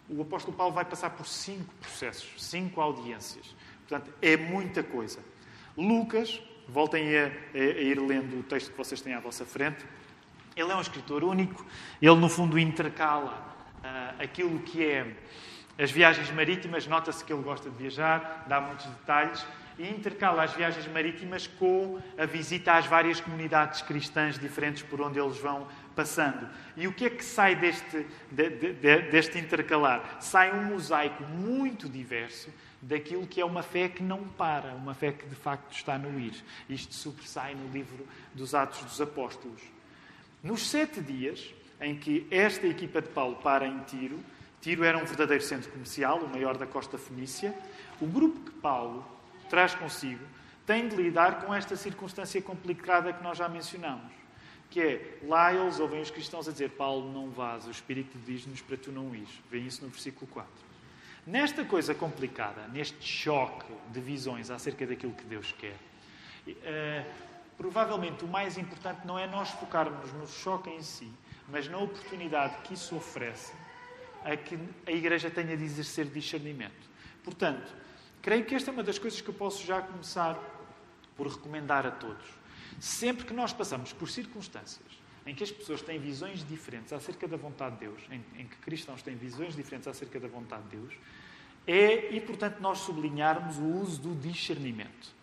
o 0.09 0.21
apóstolo 0.21 0.55
Paulo 0.55 0.73
vai 0.73 0.85
passar 0.85 1.09
por 1.09 1.25
cinco 1.25 1.73
processos, 1.81 2.31
cinco 2.41 2.79
audiências. 2.79 3.55
Portanto, 3.87 4.13
é 4.21 4.37
muita 4.37 4.83
coisa. 4.83 5.19
Lucas, 5.75 6.41
voltem 6.67 7.17
a, 7.17 7.25
a, 7.25 7.29
a 7.53 7.59
ir 7.59 7.99
lendo 7.99 8.39
o 8.39 8.43
texto 8.43 8.71
que 8.71 8.77
vocês 8.77 9.01
têm 9.01 9.13
à 9.13 9.19
vossa 9.19 9.45
frente, 9.45 9.85
ele 10.57 10.71
é 10.71 10.75
um 10.75 10.81
escritor 10.81 11.23
único, 11.23 11.65
ele 12.01 12.15
no 12.15 12.27
fundo 12.27 12.57
intercala 12.57 13.55
uh, 13.77 14.23
aquilo 14.23 14.59
que 14.59 14.83
é 14.83 15.15
as 15.79 15.91
viagens 15.91 16.31
marítimas, 16.31 16.87
nota-se 16.87 17.23
que 17.23 17.31
ele 17.31 17.43
gosta 17.43 17.69
de 17.69 17.77
viajar, 17.77 18.45
dá 18.47 18.59
muitos 18.59 18.87
detalhes, 18.87 19.45
e 19.77 19.87
intercala 19.87 20.43
as 20.43 20.53
viagens 20.53 20.87
marítimas 20.87 21.45
com 21.45 22.01
a 22.17 22.25
visita 22.25 22.73
às 22.73 22.87
várias 22.87 23.21
comunidades 23.21 23.83
cristãs 23.83 24.39
diferentes 24.39 24.81
por 24.81 24.99
onde 24.99 25.19
eles 25.19 25.37
vão 25.37 25.67
passando. 25.95 26.49
E 26.75 26.87
o 26.87 26.93
que 26.93 27.05
é 27.05 27.09
que 27.11 27.23
sai 27.23 27.55
deste, 27.55 28.07
de, 28.31 28.49
de, 28.49 28.73
deste 29.11 29.37
intercalar? 29.37 30.17
Sai 30.19 30.51
um 30.51 30.63
mosaico 30.63 31.21
muito 31.23 31.87
diverso 31.87 32.49
daquilo 32.81 33.27
que 33.27 33.39
é 33.39 33.45
uma 33.45 33.61
fé 33.61 33.87
que 33.87 34.01
não 34.01 34.23
para, 34.23 34.73
uma 34.73 34.95
fé 34.95 35.11
que 35.11 35.27
de 35.27 35.35
facto 35.35 35.71
está 35.71 35.95
no 35.95 36.19
ir. 36.19 36.33
Isto 36.67 36.95
sobressai 36.95 37.53
no 37.53 37.71
livro 37.71 38.07
dos 38.33 38.55
Atos 38.55 38.81
dos 38.83 38.99
Apóstolos. 38.99 39.76
Nos 40.43 40.67
sete 40.67 41.01
dias 41.01 41.53
em 41.81 41.95
que 41.97 42.27
esta 42.29 42.65
equipa 42.67 43.01
de 43.01 43.09
Paulo 43.09 43.35
para 43.37 43.67
em 43.67 43.79
Tiro, 43.81 44.19
Tiro 44.61 44.83
era 44.83 44.97
um 44.97 45.05
verdadeiro 45.05 45.43
centro 45.43 45.71
comercial, 45.71 46.19
o 46.19 46.29
maior 46.29 46.57
da 46.57 46.65
costa 46.65 46.97
fenícia. 46.97 47.55
O 48.01 48.07
grupo 48.07 48.39
que 48.39 48.51
Paulo 48.59 49.05
traz 49.49 49.73
consigo 49.75 50.23
tem 50.65 50.87
de 50.87 50.95
lidar 50.95 51.45
com 51.45 51.53
esta 51.53 51.75
circunstância 51.75 52.41
complicada 52.41 53.13
que 53.13 53.23
nós 53.23 53.37
já 53.37 53.47
mencionamos. 53.47 54.11
Que 54.69 54.81
é, 54.81 55.17
lá 55.23 55.53
eles 55.53 55.79
ouvem 55.79 56.01
os 56.01 56.11
cristãos 56.11 56.47
a 56.47 56.51
dizer: 56.51 56.71
Paulo, 56.71 57.11
não 57.11 57.29
vás, 57.29 57.65
o 57.65 57.71
Espírito 57.71 58.17
diz-nos 58.25 58.61
para 58.61 58.75
tu 58.75 58.91
não 58.91 59.15
ires. 59.15 59.29
Vem 59.49 59.65
isso 59.65 59.83
no 59.83 59.89
versículo 59.89 60.27
4. 60.27 60.51
Nesta 61.25 61.63
coisa 61.63 61.93
complicada, 61.93 62.67
neste 62.67 63.01
choque 63.05 63.65
de 63.91 63.99
visões 63.99 64.49
acerca 64.49 64.85
daquilo 64.85 65.13
que 65.13 65.23
Deus 65.23 65.53
quer, 65.57 65.75
uh, 66.47 67.05
provavelmente 67.57 68.23
o 68.23 68.27
mais 68.27 68.57
importante 68.57 69.05
não 69.05 69.17
é 69.17 69.27
nós 69.27 69.49
focarmos 69.49 70.11
no 70.13 70.27
choque 70.27 70.69
em 70.69 70.81
si, 70.81 71.11
mas 71.49 71.67
na 71.67 71.77
oportunidade 71.77 72.61
que 72.63 72.73
isso 72.73 72.95
oferece 72.95 73.53
a 74.23 74.35
que 74.35 74.59
a 74.85 74.91
Igreja 74.91 75.29
tenha 75.29 75.55
de 75.55 75.63
exercer 75.63 76.05
discernimento. 76.05 76.89
Portanto, 77.23 77.73
creio 78.21 78.45
que 78.45 78.55
esta 78.55 78.69
é 78.69 78.73
uma 78.73 78.83
das 78.83 78.99
coisas 78.99 79.19
que 79.21 79.29
eu 79.29 79.33
posso 79.33 79.65
já 79.65 79.81
começar 79.81 80.37
por 81.15 81.27
recomendar 81.27 81.85
a 81.85 81.91
todos. 81.91 82.25
Sempre 82.79 83.25
que 83.25 83.33
nós 83.33 83.53
passamos 83.53 83.91
por 83.91 84.09
circunstâncias 84.09 85.07
em 85.25 85.35
que 85.35 85.43
as 85.43 85.51
pessoas 85.51 85.81
têm 85.81 85.99
visões 85.99 86.47
diferentes 86.47 86.93
acerca 86.93 87.27
da 87.27 87.35
vontade 87.35 87.75
de 87.75 87.81
Deus, 87.81 88.01
em, 88.09 88.41
em 88.41 88.47
que 88.47 88.55
cristãos 88.57 89.01
têm 89.01 89.15
visões 89.15 89.55
diferentes 89.55 89.85
acerca 89.87 90.19
da 90.21 90.27
vontade 90.27 90.63
de 90.63 90.77
Deus, 90.77 90.93
é 91.67 92.15
importante 92.15 92.61
nós 92.61 92.77
sublinharmos 92.79 93.57
o 93.57 93.65
uso 93.65 94.01
do 94.01 94.15
discernimento. 94.15 95.16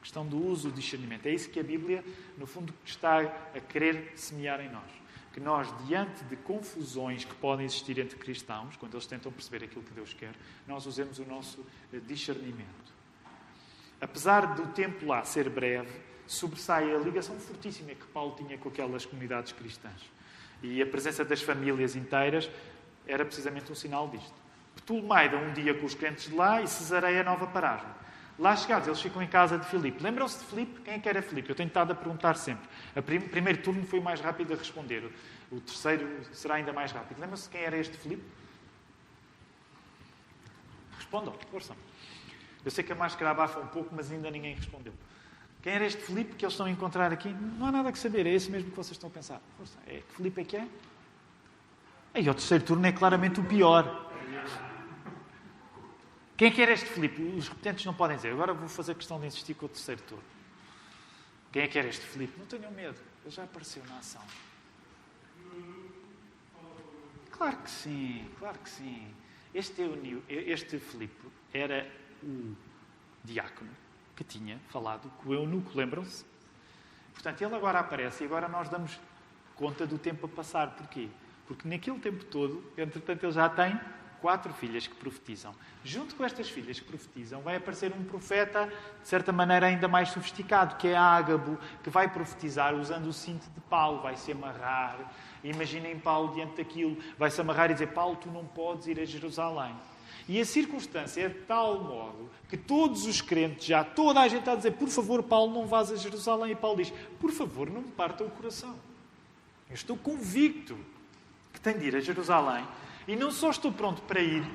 Questão 0.00 0.26
do 0.26 0.42
uso 0.44 0.70
do 0.70 0.74
discernimento. 0.74 1.26
É 1.26 1.30
isso 1.30 1.50
que 1.50 1.60
a 1.60 1.62
Bíblia, 1.62 2.04
no 2.38 2.46
fundo, 2.46 2.72
está 2.84 3.20
a 3.20 3.60
querer 3.60 4.12
semear 4.16 4.60
em 4.60 4.70
nós 4.70 5.00
que 5.32 5.40
nós, 5.40 5.68
diante 5.86 6.24
de 6.24 6.36
confusões 6.36 7.24
que 7.24 7.34
podem 7.34 7.64
existir 7.64 7.98
entre 7.98 8.18
cristãos, 8.18 8.76
quando 8.76 8.94
eles 8.94 9.06
tentam 9.06 9.30
perceber 9.30 9.64
aquilo 9.64 9.82
que 9.82 9.92
Deus 9.92 10.12
quer, 10.12 10.32
nós 10.66 10.86
usemos 10.86 11.18
o 11.18 11.24
nosso 11.24 11.64
eh, 11.92 12.00
discernimento. 12.00 12.92
Apesar 14.00 14.54
do 14.54 14.66
tempo 14.72 15.06
lá 15.06 15.22
ser 15.24 15.48
breve, 15.48 15.90
sobressai 16.26 16.92
a 16.92 16.98
ligação 16.98 17.38
fortíssima 17.38 17.90
que 17.90 18.06
Paulo 18.06 18.34
tinha 18.36 18.58
com 18.58 18.68
aquelas 18.68 19.04
comunidades 19.04 19.52
cristãs. 19.52 20.00
E 20.62 20.82
a 20.82 20.86
presença 20.86 21.24
das 21.24 21.42
famílias 21.42 21.94
inteiras 21.94 22.50
era 23.06 23.24
precisamente 23.24 23.70
um 23.70 23.74
sinal 23.74 24.08
disto. 24.08 24.34
Ptolemaida, 24.76 25.36
um 25.36 25.52
dia 25.52 25.74
com 25.74 25.86
os 25.86 25.94
crentes 25.94 26.28
de 26.28 26.34
lá, 26.34 26.60
e 26.60 26.66
Cesareia, 26.66 27.22
nova 27.22 27.46
paragem. 27.46 27.88
Lá 28.40 28.56
chegados, 28.56 28.88
eles 28.88 29.00
ficam 29.02 29.22
em 29.22 29.26
casa 29.26 29.58
de 29.58 29.66
Filipe. 29.66 30.02
Lembram-se 30.02 30.38
de 30.38 30.46
Filipe? 30.46 30.80
Quem 30.80 30.94
é 30.94 30.98
que 30.98 31.06
era 31.06 31.20
Filipe? 31.20 31.50
Eu 31.50 31.54
tenho 31.54 31.66
estado 31.66 31.92
a 31.92 31.94
perguntar 31.94 32.38
sempre. 32.38 32.66
O 32.96 33.02
prim 33.02 33.20
primeiro 33.20 33.62
turno 33.62 33.84
foi 33.84 34.00
mais 34.00 34.18
rápido 34.18 34.54
a 34.54 34.56
responder. 34.56 35.12
O 35.52 35.60
terceiro 35.60 36.08
será 36.32 36.54
ainda 36.54 36.72
mais 36.72 36.90
rápido. 36.90 37.20
Lembram-se 37.20 37.50
quem 37.50 37.60
era 37.60 37.76
este 37.76 37.98
Filipe? 37.98 38.24
Respondam, 40.96 41.34
força. 41.50 41.76
Eu 42.64 42.70
sei 42.70 42.82
que 42.82 42.90
a 42.90 42.94
máscara 42.94 43.30
abafa 43.30 43.60
um 43.60 43.66
pouco, 43.66 43.94
mas 43.94 44.10
ainda 44.10 44.30
ninguém 44.30 44.54
respondeu. 44.54 44.94
Quem 45.60 45.74
era 45.74 45.84
este 45.84 46.00
Filipe 46.00 46.34
que 46.34 46.42
eles 46.42 46.54
estão 46.54 46.64
a 46.64 46.70
encontrar 46.70 47.12
aqui? 47.12 47.28
Não 47.28 47.66
há 47.66 47.72
nada 47.72 47.90
a 47.90 47.94
saber, 47.94 48.26
é 48.26 48.30
esse 48.32 48.50
mesmo 48.50 48.70
que 48.70 48.76
vocês 48.76 48.92
estão 48.92 49.10
a 49.10 49.12
pensar. 49.12 49.42
Força. 49.58 49.76
É, 49.86 49.98
que 49.98 50.14
Filipe 50.14 50.40
é 50.40 50.44
que 50.44 50.56
é? 50.56 50.66
Aí 52.14 52.26
o 52.26 52.32
terceiro 52.32 52.64
turno 52.64 52.86
é 52.86 52.92
claramente 52.92 53.38
o 53.38 53.44
pior. 53.44 54.09
Quem 56.40 56.48
é 56.48 56.50
que 56.50 56.62
era 56.62 56.72
este 56.72 56.88
Filipe? 56.88 57.20
Os 57.20 57.48
repetentes 57.48 57.84
não 57.84 57.92
podem 57.92 58.16
dizer. 58.16 58.32
Agora 58.32 58.54
vou 58.54 58.66
fazer 58.66 58.94
questão 58.94 59.20
de 59.20 59.26
insistir 59.26 59.52
com 59.52 59.66
o 59.66 59.68
terceiro 59.68 60.00
turno. 60.00 60.24
Quem 61.52 61.64
é 61.64 61.68
que 61.68 61.78
era 61.78 61.86
este 61.86 62.00
Filipe? 62.00 62.32
Não 62.38 62.46
tenham 62.46 62.72
medo. 62.72 62.98
Ele 63.22 63.30
já 63.30 63.44
apareceu 63.44 63.84
na 63.84 63.98
ação. 63.98 64.22
Claro 67.30 67.58
que 67.58 67.70
sim, 67.70 68.26
claro 68.38 68.58
que 68.58 68.70
sim. 68.70 69.14
Este, 69.52 69.82
este 70.30 70.78
Filipe 70.78 71.28
era 71.52 71.86
o 72.22 72.56
diácono 73.22 73.76
que 74.16 74.24
tinha 74.24 74.58
falado 74.70 75.10
com 75.18 75.28
o 75.28 75.34
eunuco, 75.34 75.72
lembram-se? 75.74 76.24
Portanto, 77.12 77.42
ele 77.42 77.54
agora 77.54 77.80
aparece 77.80 78.24
e 78.24 78.26
agora 78.26 78.48
nós 78.48 78.70
damos 78.70 78.98
conta 79.56 79.86
do 79.86 79.98
tempo 79.98 80.24
a 80.24 80.28
passar. 80.30 80.70
Porquê? 80.70 81.10
Porque 81.46 81.68
naquele 81.68 81.98
tempo 81.98 82.24
todo, 82.24 82.64
entretanto, 82.78 83.24
ele 83.24 83.32
já 83.32 83.46
tem 83.46 83.78
quatro 84.20 84.52
filhas 84.52 84.86
que 84.86 84.94
profetizam. 84.94 85.54
Junto 85.84 86.14
com 86.14 86.24
estas 86.24 86.48
filhas 86.48 86.78
que 86.78 86.86
profetizam, 86.86 87.40
vai 87.40 87.56
aparecer 87.56 87.92
um 87.92 88.04
profeta, 88.04 88.70
de 89.02 89.08
certa 89.08 89.32
maneira, 89.32 89.66
ainda 89.66 89.88
mais 89.88 90.10
sofisticado, 90.10 90.76
que 90.76 90.88
é 90.88 90.96
Ágabo, 90.96 91.58
que 91.82 91.90
vai 91.90 92.08
profetizar 92.08 92.74
usando 92.74 93.06
o 93.06 93.12
cinto 93.12 93.48
de 93.50 93.60
Paulo, 93.62 94.02
vai 94.02 94.16
se 94.16 94.32
amarrar. 94.32 94.98
Imaginem 95.42 95.98
Paulo 95.98 96.34
diante 96.34 96.56
daquilo, 96.56 96.96
vai 97.18 97.30
se 97.30 97.40
amarrar 97.40 97.70
e 97.70 97.74
dizer: 97.74 97.88
Paulo, 97.88 98.16
tu 98.16 98.30
não 98.30 98.44
podes 98.44 98.86
ir 98.86 99.00
a 99.00 99.04
Jerusalém. 99.04 99.74
E 100.28 100.40
a 100.40 100.44
circunstância 100.44 101.22
é 101.22 101.28
de 101.28 101.40
tal 101.40 101.82
modo 101.82 102.30
que 102.48 102.56
todos 102.56 103.06
os 103.06 103.20
crentes, 103.20 103.66
já 103.66 103.82
toda 103.82 104.20
a 104.20 104.28
gente 104.28 104.40
está 104.40 104.52
a 104.52 104.56
dizer: 104.56 104.72
por 104.72 104.88
favor, 104.88 105.22
Paulo, 105.22 105.52
não 105.52 105.66
vás 105.66 105.90
a 105.90 105.96
Jerusalém. 105.96 106.52
E 106.52 106.56
Paulo 106.56 106.76
diz: 106.76 106.92
por 107.18 107.32
favor, 107.32 107.70
não 107.70 107.80
me 107.80 107.90
parta 107.90 108.22
o 108.22 108.30
coração. 108.30 108.76
Eu 109.68 109.74
estou 109.74 109.96
convicto 109.96 110.76
que 111.52 111.60
tenho 111.60 111.78
de 111.78 111.86
ir 111.86 111.96
a 111.96 112.00
Jerusalém 112.00 112.66
e 113.10 113.16
não 113.16 113.32
só 113.32 113.50
estou 113.50 113.72
pronto 113.72 114.00
para 114.02 114.20
ir, 114.20 114.48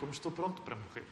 como 0.00 0.10
estou 0.10 0.32
pronto 0.32 0.62
para 0.62 0.74
morrer. 0.74 1.04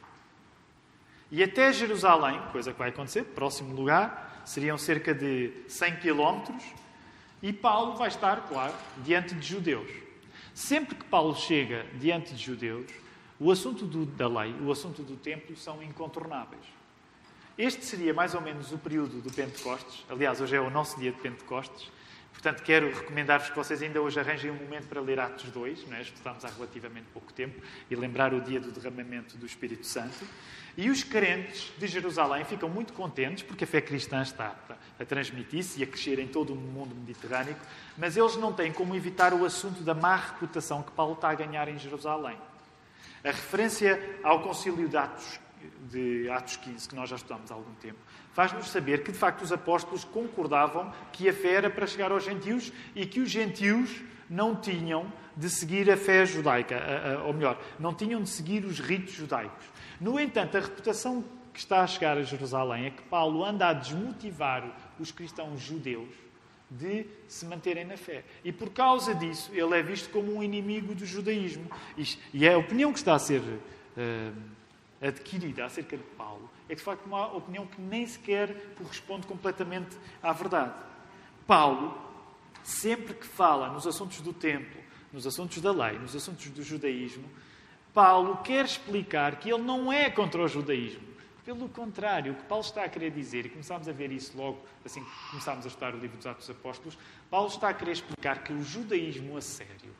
E 1.31 1.41
até 1.41 1.71
Jerusalém, 1.71 2.41
coisa 2.51 2.73
que 2.73 2.77
vai 2.77 2.89
acontecer, 2.89 3.23
próximo 3.23 3.73
lugar, 3.73 4.43
seriam 4.43 4.77
cerca 4.77 5.15
de 5.15 5.53
100 5.69 5.95
quilómetros, 6.01 6.61
e 7.41 7.53
Paulo 7.53 7.95
vai 7.95 8.09
estar, 8.09 8.49
claro, 8.49 8.73
diante 8.97 9.33
de 9.33 9.47
judeus. 9.47 9.89
Sempre 10.53 10.95
que 10.95 11.05
Paulo 11.05 11.33
chega 11.35 11.85
diante 11.93 12.33
de 12.33 12.43
judeus, 12.43 12.91
o 13.39 13.49
assunto 13.49 13.85
do, 13.85 14.05
da 14.05 14.27
lei, 14.27 14.53
o 14.59 14.69
assunto 14.69 15.03
do 15.03 15.15
templo 15.15 15.55
são 15.55 15.81
incontornáveis. 15.81 16.65
Este 17.57 17.85
seria 17.85 18.13
mais 18.13 18.35
ou 18.35 18.41
menos 18.41 18.73
o 18.73 18.77
período 18.77 19.21
do 19.21 19.31
Pentecostes. 19.31 20.03
Aliás, 20.09 20.41
hoje 20.41 20.57
é 20.57 20.59
o 20.59 20.69
nosso 20.69 20.99
dia 20.99 21.13
de 21.13 21.17
Pentecostes 21.21 21.89
Portanto, 22.35 22.61
quero 22.61 22.93
recomendar-vos 22.93 23.49
que 23.49 23.55
vocês 23.55 23.81
ainda 23.81 23.99
hoje 23.99 24.19
arranjem 24.19 24.51
um 24.51 24.55
momento 24.55 24.87
para 24.87 25.01
ler 25.01 25.19
Atos 25.19 25.49
2, 25.49 25.87
não 25.87 25.97
é? 25.97 26.01
estudamos 26.01 26.45
há 26.45 26.49
relativamente 26.49 27.07
pouco 27.11 27.33
tempo, 27.33 27.59
e 27.89 27.95
lembrar 27.95 28.33
o 28.33 28.41
dia 28.41 28.59
do 28.59 28.71
derramamento 28.71 29.35
do 29.37 29.45
Espírito 29.45 29.85
Santo. 29.85 30.25
E 30.77 30.89
os 30.89 31.03
crentes 31.03 31.71
de 31.77 31.87
Jerusalém 31.87 32.43
ficam 32.43 32.67
muito 32.67 32.93
contentes 32.93 33.43
porque 33.43 33.63
a 33.63 33.67
fé 33.67 33.79
cristã 33.79 34.21
está 34.21 34.53
a 34.99 35.05
transmitir-se 35.05 35.79
e 35.79 35.83
a 35.83 35.87
crescer 35.87 36.19
em 36.19 36.27
todo 36.27 36.53
o 36.53 36.55
mundo 36.55 36.93
mediterrâneo, 36.93 37.55
mas 37.97 38.17
eles 38.17 38.35
não 38.35 38.51
têm 38.51 38.71
como 38.71 38.95
evitar 38.95 39.33
o 39.33 39.45
assunto 39.45 39.81
da 39.81 39.93
má 39.93 40.15
reputação 40.17 40.83
que 40.83 40.91
Paulo 40.91 41.13
está 41.13 41.29
a 41.29 41.35
ganhar 41.35 41.67
em 41.69 41.79
Jerusalém. 41.79 42.37
A 43.23 43.29
referência 43.29 44.19
ao 44.21 44.43
concílio 44.43 44.87
de 44.87 44.97
Atos, 44.97 45.39
de 45.89 46.29
Atos 46.29 46.57
15, 46.57 46.89
que 46.89 46.95
nós 46.95 47.09
já 47.09 47.15
estudamos 47.15 47.51
há 47.51 47.55
algum 47.55 47.73
tempo, 47.75 47.97
faz-nos 48.33 48.69
saber 48.69 49.03
que, 49.03 49.11
de 49.11 49.17
facto, 49.17 49.41
os 49.41 49.51
apóstolos 49.51 50.03
concordavam 50.03 50.91
que 51.11 51.29
a 51.29 51.33
fé 51.33 51.53
era 51.53 51.69
para 51.69 51.87
chegar 51.87 52.11
aos 52.11 52.23
gentios 52.23 52.71
e 52.95 53.05
que 53.05 53.19
os 53.19 53.29
gentios 53.29 54.01
não 54.29 54.55
tinham 54.55 55.11
de 55.35 55.49
seguir 55.49 55.89
a 55.91 55.97
fé 55.97 56.25
judaica, 56.25 56.81
ou 57.25 57.33
melhor, 57.33 57.61
não 57.79 57.93
tinham 57.93 58.21
de 58.21 58.29
seguir 58.29 58.65
os 58.65 58.79
ritos 58.79 59.13
judaicos. 59.13 59.65
No 59.99 60.19
entanto, 60.19 60.57
a 60.57 60.61
reputação 60.61 61.23
que 61.53 61.59
está 61.59 61.81
a 61.81 61.87
chegar 61.87 62.17
a 62.17 62.23
Jerusalém 62.23 62.87
é 62.87 62.89
que 62.89 63.01
Paulo 63.03 63.43
anda 63.43 63.67
a 63.67 63.73
desmotivar 63.73 64.75
os 64.99 65.11
cristãos 65.11 65.61
judeus 65.61 66.09
de 66.69 67.05
se 67.27 67.45
manterem 67.45 67.85
na 67.85 67.95
fé. 67.95 68.23
E 68.43 68.51
por 68.51 68.71
causa 68.71 69.13
disso, 69.13 69.51
ele 69.53 69.77
é 69.77 69.81
visto 69.81 70.09
como 70.09 70.35
um 70.35 70.43
inimigo 70.43 70.93
do 70.93 71.05
judaísmo. 71.05 71.69
E 72.33 72.47
a 72.47 72.57
opinião 72.57 72.91
que 72.91 72.99
está 72.99 73.15
a 73.15 73.19
ser 73.19 73.39
uh, 73.39 74.35
adquirida 75.01 75.65
acerca 75.65 75.97
de 75.97 76.03
Paulo 76.03 76.49
é 76.67 76.75
de 76.75 76.81
facto 76.81 77.05
uma 77.05 77.33
opinião 77.33 77.65
que 77.65 77.81
nem 77.81 78.05
sequer 78.07 78.73
corresponde 78.75 79.27
completamente 79.27 79.95
à 80.21 80.31
verdade. 80.31 80.73
Paulo, 81.45 81.97
sempre 82.63 83.13
que 83.13 83.25
fala 83.25 83.69
nos 83.69 83.85
assuntos 83.85 84.21
do 84.21 84.33
templo, 84.33 84.81
nos 85.13 85.27
assuntos 85.27 85.61
da 85.61 85.71
lei, 85.71 85.99
nos 85.99 86.15
assuntos 86.15 86.47
do 86.49 86.63
judaísmo, 86.63 87.29
Paulo 87.93 88.37
quer 88.37 88.65
explicar 88.65 89.37
que 89.37 89.49
ele 89.49 89.63
não 89.63 89.91
é 89.93 90.09
contra 90.09 90.41
o 90.41 90.47
judaísmo. 90.47 91.15
Pelo 91.45 91.69
contrário, 91.69 92.33
o 92.33 92.35
que 92.35 92.43
Paulo 92.43 92.65
está 92.65 92.83
a 92.83 92.89
querer 92.89 93.11
dizer, 93.11 93.45
e 93.45 93.49
começámos 93.49 93.87
a 93.87 93.91
ver 93.91 94.11
isso 94.11 94.35
logo 94.35 94.65
assim 94.83 95.03
que 95.03 95.29
começámos 95.29 95.63
a 95.65 95.67
estudar 95.67 95.93
o 95.93 95.99
livro 95.99 96.17
dos 96.17 96.25
Atos 96.25 96.47
dos 96.47 96.55
Apóstolos, 96.55 96.97
Paulo 97.29 97.47
está 97.47 97.69
a 97.69 97.73
querer 97.73 97.91
explicar 97.91 98.43
que 98.43 98.51
o 98.51 98.63
judaísmo 98.63 99.37
a 99.37 99.41
sério 99.41 99.93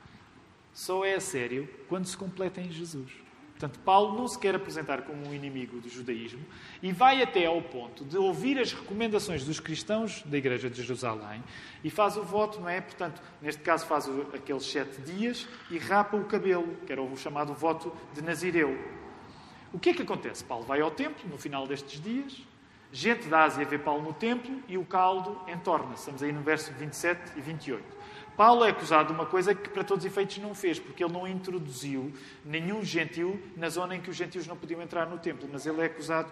só 0.73 1.05
é 1.05 1.13
a 1.13 1.21
sério 1.21 1.69
quando 1.87 2.05
se 2.05 2.17
completa 2.17 2.59
em 2.59 2.71
Jesus. 2.71 3.24
Portanto, 3.57 3.79
Paulo 3.85 4.17
não 4.17 4.27
se 4.27 4.37
quer 4.37 4.53
apresentar 4.53 5.03
como 5.03 5.29
um 5.29 5.33
inimigo 5.33 5.79
do 5.79 5.87
judaísmo 5.87 6.43
e 6.83 6.91
vai 6.91 7.23
até 7.23 7.45
ao 7.45 7.61
ponto 7.61 8.03
de 8.03 8.17
ouvir 8.17 8.59
as 8.59 8.73
recomendações 8.73 9.45
dos 9.45 9.61
cristãos 9.61 10.21
da 10.25 10.37
Igreja 10.37 10.69
de 10.69 10.83
Jerusalém 10.83 11.41
e 11.81 11.89
faz 11.89 12.17
o 12.17 12.23
voto, 12.23 12.59
não 12.59 12.67
é? 12.67 12.81
Portanto, 12.81 13.21
neste 13.41 13.61
caso 13.61 13.85
faz 13.85 14.09
aqueles 14.33 14.63
sete 14.63 14.99
dias 15.01 15.47
e 15.71 15.77
rapa 15.77 16.17
o 16.17 16.25
cabelo, 16.25 16.75
que 16.85 16.91
era 16.91 17.01
o 17.01 17.15
chamado 17.15 17.53
voto 17.53 17.95
de 18.13 18.21
Nazireu. 18.21 18.77
O 19.71 19.79
que 19.79 19.91
é 19.91 19.93
que 19.93 20.01
acontece? 20.01 20.43
Paulo 20.43 20.65
vai 20.65 20.81
ao 20.81 20.91
templo 20.91 21.25
no 21.29 21.37
final 21.37 21.65
destes 21.65 22.01
dias, 22.01 22.41
gente 22.91 23.29
da 23.29 23.43
Ásia 23.43 23.63
vê 23.63 23.77
Paulo 23.77 24.03
no 24.03 24.13
templo 24.13 24.61
e 24.67 24.77
o 24.77 24.83
caldo 24.83 25.39
entorna-se. 25.47 26.01
Estamos 26.01 26.21
aí 26.21 26.33
no 26.33 26.41
verso 26.41 26.73
27 26.73 27.37
e 27.37 27.41
28. 27.41 27.83
Paulo 28.35 28.65
é 28.65 28.69
acusado 28.69 29.07
de 29.07 29.13
uma 29.13 29.25
coisa 29.25 29.55
que, 29.55 29.69
para 29.69 29.83
todos 29.83 30.03
os 30.03 30.11
efeitos, 30.11 30.37
não 30.39 30.53
fez, 30.53 30.79
porque 30.79 31.03
ele 31.03 31.13
não 31.13 31.27
introduziu 31.27 32.13
nenhum 32.43 32.83
gentil 32.83 33.41
na 33.55 33.69
zona 33.69 33.95
em 33.95 34.01
que 34.01 34.09
os 34.09 34.15
gentios 34.15 34.45
não 34.45 34.57
podiam 34.57 34.81
entrar 34.81 35.07
no 35.07 35.17
templo, 35.17 35.47
mas 35.51 35.65
ele 35.65 35.81
é 35.81 35.85
acusado 35.85 36.31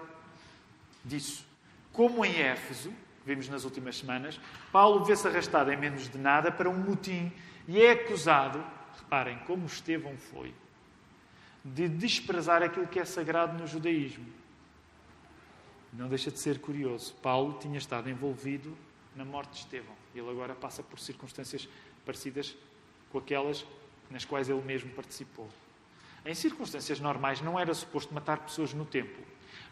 disso. 1.03 1.45
Como 1.91 2.25
em 2.25 2.41
Éfeso, 2.41 2.93
vimos 3.25 3.47
nas 3.47 3.63
últimas 3.63 3.97
semanas, 3.97 4.39
Paulo 4.71 5.05
vê-se 5.05 5.27
arrastado 5.27 5.71
em 5.71 5.77
menos 5.77 6.09
de 6.09 6.17
nada 6.17 6.51
para 6.51 6.69
um 6.69 6.77
motim 6.77 7.31
e 7.67 7.81
é 7.81 7.91
acusado, 7.91 8.63
reparem 8.97 9.37
como 9.47 9.65
Estevão 9.65 10.17
foi, 10.17 10.53
de 11.63 11.87
desprezar 11.87 12.61
aquilo 12.61 12.87
que 12.87 12.99
é 12.99 13.05
sagrado 13.05 13.57
no 13.57 13.65
judaísmo. 13.65 14.25
Não 15.93 16.09
deixa 16.09 16.31
de 16.31 16.39
ser 16.39 16.59
curioso. 16.59 17.13
Paulo 17.21 17.57
tinha 17.59 17.77
estado 17.77 18.09
envolvido 18.09 18.75
na 19.15 19.23
morte 19.23 19.51
de 19.51 19.57
Estevão. 19.59 19.95
Ele 20.13 20.29
agora 20.29 20.55
passa 20.55 20.81
por 20.81 20.99
circunstâncias 20.99 21.69
parecidas 22.05 22.55
com 23.11 23.17
aquelas 23.17 23.65
nas 24.09 24.25
quais 24.25 24.49
ele 24.49 24.61
mesmo 24.61 24.89
participou. 24.91 25.47
Em 26.25 26.33
circunstâncias 26.33 26.99
normais, 26.99 27.41
não 27.41 27.59
era 27.59 27.73
suposto 27.73 28.13
matar 28.13 28.37
pessoas 28.39 28.73
no 28.73 28.85
templo. 28.85 29.23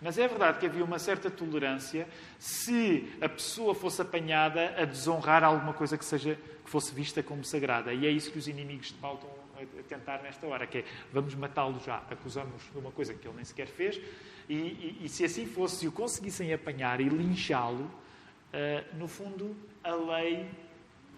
Mas 0.02 0.18
é 0.18 0.28
verdade 0.28 0.60
que 0.60 0.66
havia 0.66 0.84
uma 0.84 1.00
certa 1.00 1.30
tolerância 1.30 2.08
se 2.40 3.08
a 3.22 3.30
pessoa 3.30 3.76
fosse 3.76 4.02
apanhada 4.02 4.74
a 4.78 4.84
desonrar 4.84 5.44
alguma 5.44 5.74
coisa 5.74 5.98
que, 5.98 6.04
seja, 6.04 6.38
que 6.64 6.70
fosse 6.70 6.94
vista 6.94 7.22
como 7.22 7.44
sagrada. 7.46 7.94
E 7.94 8.06
é 8.06 8.10
isso 8.10 8.32
que 8.32 8.40
os 8.40 8.48
inimigos 8.48 8.88
de 8.88 8.96
Paulo 8.96 9.18
estão 9.18 9.42
a 9.80 9.84
tentar 9.84 10.24
nesta 10.24 10.48
hora, 10.48 10.66
que 10.66 10.80
é 10.80 10.86
vamos 11.14 11.36
matá-lo 11.36 11.80
já, 11.86 11.98
acusamos 12.10 12.64
de 12.72 12.78
uma 12.80 12.92
coisa 12.92 13.14
que 13.14 13.28
ele 13.28 13.36
nem 13.36 13.46
sequer 13.46 13.68
fez, 13.68 14.02
e, 14.50 14.54
e, 14.54 15.02
e 15.04 15.10
se 15.10 15.24
assim 15.24 15.46
fosse, 15.46 15.78
se 15.78 15.88
o 15.88 15.92
conseguissem 15.92 16.52
apanhar 16.52 17.00
e 17.00 17.08
linchá-lo, 17.08 17.84
uh, 17.84 18.98
no 18.98 19.08
fundo, 19.08 19.56
a 19.84 19.94
lei 19.94 20.50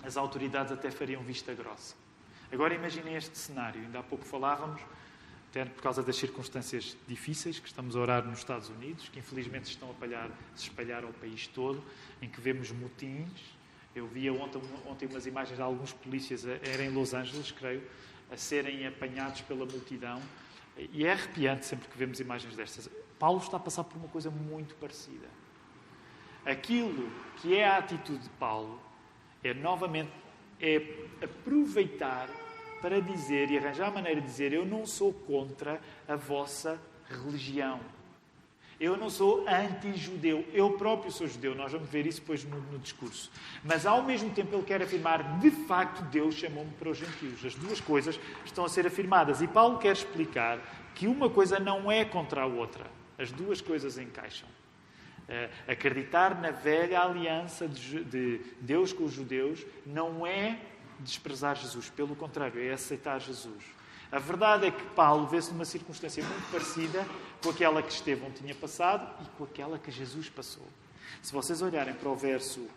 as 0.03 0.17
autoridades 0.17 0.71
até 0.71 0.91
fariam 0.91 1.23
vista 1.23 1.53
grossa. 1.53 1.95
Agora 2.51 2.75
imaginem 2.75 3.15
este 3.15 3.37
cenário. 3.37 3.81
Ainda 3.81 3.99
há 3.99 4.03
pouco 4.03 4.25
falávamos, 4.25 4.81
até 5.49 5.65
por 5.65 5.81
causa 5.81 6.03
das 6.03 6.15
circunstâncias 6.15 6.95
difíceis 7.07 7.59
que 7.59 7.67
estamos 7.67 7.95
a 7.95 7.99
orar 7.99 8.25
nos 8.25 8.39
Estados 8.39 8.69
Unidos, 8.69 9.09
que 9.09 9.19
infelizmente 9.19 9.65
estão 9.65 9.89
a 9.89 9.93
palhar, 9.93 10.29
se 10.55 10.63
espalhar 10.63 11.03
ao 11.03 11.13
país 11.13 11.47
todo, 11.47 11.83
em 12.21 12.29
que 12.29 12.39
vemos 12.41 12.71
motins. 12.71 13.29
Eu 13.95 14.07
via 14.07 14.33
ontem, 14.33 14.61
ontem 14.85 15.07
umas 15.07 15.25
imagens 15.25 15.55
de 15.55 15.61
alguns 15.61 15.93
polícias, 15.93 16.45
era 16.45 16.83
em 16.83 16.89
Los 16.89 17.13
Angeles, 17.13 17.51
creio, 17.51 17.83
a 18.31 18.37
serem 18.37 18.85
apanhados 18.85 19.41
pela 19.41 19.65
multidão. 19.65 20.21
E 20.77 21.05
é 21.05 21.11
arrepiante 21.11 21.65
sempre 21.65 21.87
que 21.87 21.97
vemos 21.97 22.19
imagens 22.19 22.55
destas. 22.55 22.89
Paulo 23.19 23.39
está 23.39 23.57
a 23.57 23.59
passar 23.59 23.83
por 23.83 23.97
uma 23.97 24.07
coisa 24.07 24.29
muito 24.29 24.75
parecida. 24.75 25.27
Aquilo 26.45 27.11
que 27.37 27.55
é 27.55 27.67
a 27.67 27.77
atitude 27.77 28.23
de 28.23 28.29
Paulo 28.31 28.81
é 29.43 29.53
novamente 29.53 30.11
é 30.61 30.81
aproveitar 31.21 32.29
para 32.81 33.01
dizer 33.01 33.49
e 33.49 33.57
arranjar 33.57 33.87
a 33.87 33.91
maneira 33.91 34.21
de 34.21 34.27
dizer: 34.27 34.53
Eu 34.53 34.65
não 34.65 34.85
sou 34.85 35.13
contra 35.13 35.79
a 36.07 36.15
vossa 36.15 36.79
religião. 37.09 37.79
Eu 38.79 38.97
não 38.97 39.09
sou 39.09 39.47
anti-judeu. 39.47 40.45
Eu 40.51 40.71
próprio 40.71 41.11
sou 41.11 41.27
judeu. 41.27 41.55
Nós 41.55 41.71
vamos 41.71 41.89
ver 41.89 42.05
isso 42.05 42.19
depois 42.19 42.43
no, 42.43 42.59
no, 42.59 42.79
discurso. 42.79 43.31
Mas, 43.63 43.85
ao 43.85 44.03
mesmo 44.03 44.29
tempo, 44.31 44.53
ele 44.55 44.63
quer 44.63 44.81
afirmar: 44.81 45.39
de 45.39 45.51
facto, 45.51 46.01
Deus 46.09 46.35
chamou-me 46.35 46.71
para 46.71 46.89
os 46.89 46.97
gentios. 46.97 47.45
As 47.45 47.55
duas 47.55 47.79
coisas 47.79 48.19
estão 48.43 48.65
a 48.65 48.69
ser 48.69 48.85
afirmadas. 48.85 49.41
E 49.41 49.47
Paulo 49.47 49.77
quer 49.77 49.93
explicar 49.93 50.59
que 50.95 51.07
uma 51.07 51.29
coisa 51.29 51.59
não 51.59 51.91
é 51.91 52.03
contra 52.03 52.41
a 52.41 52.45
outra. 52.45 52.85
As 53.17 53.31
duas 53.31 53.61
coisas 53.61 53.97
encaixam. 53.97 54.49
Uh, 55.23 55.71
acreditar 55.71 56.39
na 56.41 56.51
velha 56.51 57.01
aliança 57.01 57.67
de, 57.67 58.03
de 58.03 58.41
Deus 58.59 58.91
com 58.91 59.05
os 59.05 59.13
judeus 59.13 59.65
não 59.85 60.27
é 60.27 60.59
desprezar 60.99 61.55
Jesus, 61.55 61.89
pelo 61.89 62.15
contrário, 62.15 62.61
é 62.61 62.73
aceitar 62.73 63.19
Jesus. 63.19 63.63
A 64.11 64.19
verdade 64.19 64.67
é 64.67 64.71
que 64.71 64.83
Paulo 64.89 65.25
vê-se 65.25 65.51
numa 65.51 65.65
circunstância 65.65 66.23
muito 66.23 66.51
parecida 66.51 67.05
com 67.41 67.49
aquela 67.49 67.81
que 67.81 67.91
Estevão 67.91 68.29
tinha 68.31 68.53
passado 68.53 69.09
e 69.23 69.29
com 69.37 69.43
aquela 69.43 69.79
que 69.79 69.89
Jesus 69.89 70.29
passou. 70.29 70.67
Se 71.21 71.33
vocês 71.33 71.61
olharem 71.61 71.93
para 71.93 72.09
o 72.09 72.15
verso 72.15 72.67